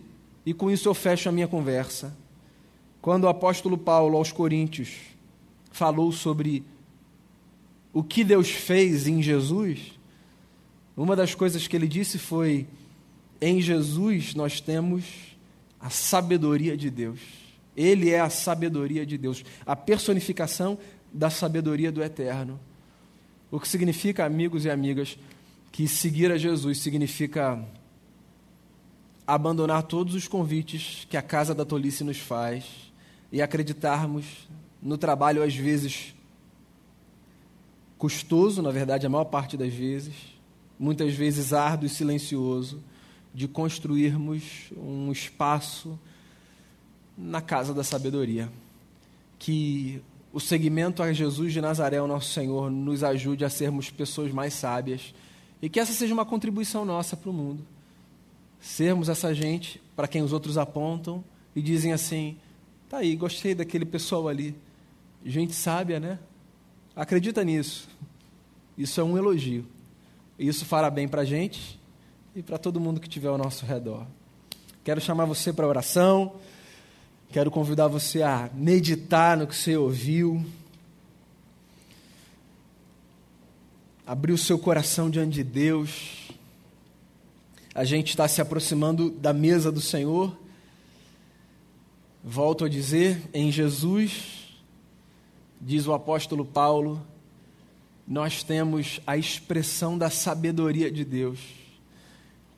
e 0.45 0.53
com 0.53 0.69
isso 0.69 0.87
eu 0.87 0.93
fecho 0.93 1.29
a 1.29 1.31
minha 1.31 1.47
conversa. 1.47 2.15
Quando 3.01 3.23
o 3.23 3.27
apóstolo 3.27 3.75
Paulo 3.75 4.17
aos 4.17 4.31
Coríntios 4.31 4.91
falou 5.71 6.11
sobre 6.11 6.63
o 7.91 8.03
que 8.03 8.23
Deus 8.23 8.51
fez 8.51 9.07
em 9.07 9.19
Jesus, 9.19 9.93
uma 10.95 11.15
das 11.15 11.33
coisas 11.33 11.65
que 11.65 11.75
ele 11.75 11.87
disse 11.87 12.19
foi: 12.19 12.67
em 13.41 13.59
Jesus 13.59 14.35
nós 14.35 14.61
temos 14.61 15.34
a 15.85 15.89
sabedoria 15.91 16.75
de 16.75 16.89
Deus. 16.89 17.19
Ele 17.77 18.09
é 18.09 18.19
a 18.19 18.27
sabedoria 18.27 19.05
de 19.05 19.19
Deus, 19.19 19.45
a 19.63 19.75
personificação 19.75 20.79
da 21.13 21.29
sabedoria 21.29 21.91
do 21.91 22.01
eterno. 22.01 22.59
O 23.51 23.59
que 23.59 23.67
significa, 23.67 24.25
amigos 24.25 24.65
e 24.65 24.69
amigas, 24.71 25.15
que 25.71 25.87
seguir 25.87 26.31
a 26.31 26.39
Jesus 26.39 26.79
significa 26.79 27.63
abandonar 29.27 29.83
todos 29.83 30.15
os 30.15 30.27
convites 30.27 31.05
que 31.07 31.17
a 31.17 31.21
casa 31.21 31.53
da 31.53 31.63
tolice 31.63 32.03
nos 32.03 32.17
faz 32.17 32.65
e 33.31 33.39
acreditarmos 33.39 34.25
no 34.81 34.97
trabalho, 34.97 35.43
às 35.43 35.55
vezes 35.55 36.15
custoso, 37.95 38.63
na 38.63 38.71
verdade, 38.71 39.05
a 39.05 39.09
maior 39.09 39.25
parte 39.25 39.55
das 39.55 39.73
vezes, 39.73 40.15
muitas 40.79 41.13
vezes 41.13 41.53
árduo 41.53 41.85
e 41.85 41.89
silencioso 41.89 42.81
de 43.35 43.49
construirmos 43.49 44.71
um 44.77 45.11
espaço 45.11 45.99
na 47.17 47.41
casa 47.41 47.73
da 47.73 47.83
sabedoria. 47.83 48.49
Que 49.37 50.01
o 50.31 50.39
segmento 50.39 51.03
a 51.03 51.11
Jesus 51.11 51.51
de 51.51 51.59
Nazaré, 51.59 52.01
o 52.01 52.07
nosso 52.07 52.31
Senhor, 52.31 52.71
nos 52.71 53.03
ajude 53.03 53.43
a 53.43 53.49
sermos 53.49 53.89
pessoas 53.89 54.31
mais 54.31 54.53
sábias 54.53 55.13
e 55.61 55.67
que 55.67 55.81
essa 55.81 55.91
seja 55.91 56.13
uma 56.13 56.25
contribuição 56.25 56.85
nossa 56.85 57.17
para 57.17 57.29
o 57.29 57.33
mundo. 57.33 57.67
Sermos 58.61 59.09
essa 59.09 59.35
gente 59.35 59.81
para 59.97 60.07
quem 60.07 60.21
os 60.21 60.31
outros 60.31 60.57
apontam 60.57 61.21
e 61.53 61.61
dizem 61.61 61.91
assim: 61.91 62.37
tá 62.87 62.99
aí, 62.99 63.17
gostei 63.17 63.53
daquele 63.53 63.85
pessoal 63.85 64.29
ali. 64.29 64.55
Gente 65.25 65.51
sábia, 65.51 65.99
né? 65.99 66.19
Acredita 66.95 67.43
nisso. 67.43 67.89
Isso 68.77 69.01
é 69.01 69.03
um 69.03 69.17
elogio. 69.17 69.65
Isso 70.39 70.63
fará 70.63 70.89
bem 70.89 71.05
para 71.05 71.23
a 71.23 71.25
gente 71.25 71.77
e 72.35 72.43
para 72.43 72.57
todo 72.57 72.81
mundo 72.81 72.99
que 72.99 73.07
estiver 73.07 73.29
ao 73.29 73.37
nosso 73.37 73.65
redor. 73.65 74.05
Quero 74.83 74.99
chamar 74.99 75.23
você 75.23 75.53
para 75.53 75.65
oração. 75.65 76.35
Quero 77.29 77.49
convidar 77.49 77.87
você 77.87 78.21
a 78.21 78.49
meditar 78.53 79.37
no 79.37 79.47
que 79.47 79.55
você 79.55 79.77
ouviu. 79.77 80.45
Abrir 84.05 84.33
o 84.33 84.37
seu 84.37 84.59
coração 84.59 85.09
diante 85.09 85.35
de 85.35 85.43
Deus. 85.45 86.29
A 87.73 87.85
gente 87.85 88.09
está 88.09 88.27
se 88.27 88.41
aproximando 88.41 89.09
da 89.11 89.31
mesa 89.31 89.71
do 89.71 89.79
Senhor. 89.79 90.37
Volto 92.21 92.65
a 92.65 92.69
dizer, 92.69 93.21
em 93.33 93.49
Jesus, 93.49 94.57
diz 95.61 95.87
o 95.87 95.93
apóstolo 95.93 96.43
Paulo, 96.43 97.01
nós 98.05 98.43
temos 98.43 98.99
a 99.07 99.15
expressão 99.15 99.97
da 99.97 100.09
sabedoria 100.09 100.91
de 100.91 101.05
Deus. 101.05 101.64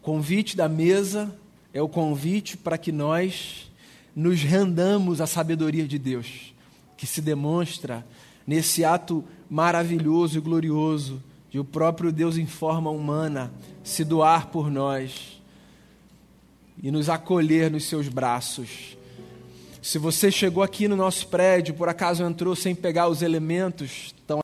Convite 0.08 0.56
da 0.56 0.70
mesa 0.70 1.36
é 1.74 1.82
o 1.82 1.90
convite 1.90 2.56
para 2.56 2.78
que 2.78 2.94
nós 2.94 3.70
nos 4.16 4.42
rendamos 4.42 5.20
à 5.20 5.28
sabedoria 5.28 5.86
de 5.86 6.00
Deus, 6.00 6.54
que 6.96 7.06
se 7.06 7.20
demonstra 7.20 8.08
nesse 8.48 8.86
ato 8.86 9.22
maravilhoso 9.50 10.38
e 10.38 10.42
glorioso 10.42 11.22
de 11.50 11.60
o 11.60 11.66
próprio 11.66 12.10
Deus 12.10 12.38
em 12.38 12.46
forma 12.46 12.90
humana 12.90 13.52
se 13.84 14.06
doar 14.06 14.48
por 14.48 14.72
nós 14.72 15.42
e 16.82 16.90
nos 16.90 17.10
acolher 17.10 17.70
nos 17.70 17.84
seus 17.84 18.08
braços. 18.08 18.98
Se 19.82 19.98
você 19.98 20.32
chegou 20.32 20.64
aqui 20.64 20.88
no 20.88 20.96
nosso 20.96 21.28
prédio, 21.28 21.74
por 21.74 21.90
acaso 21.90 22.24
entrou 22.24 22.56
sem 22.56 22.74
pegar 22.74 23.10
os 23.10 23.22
elementos, 23.22 24.14
estão 24.18 24.36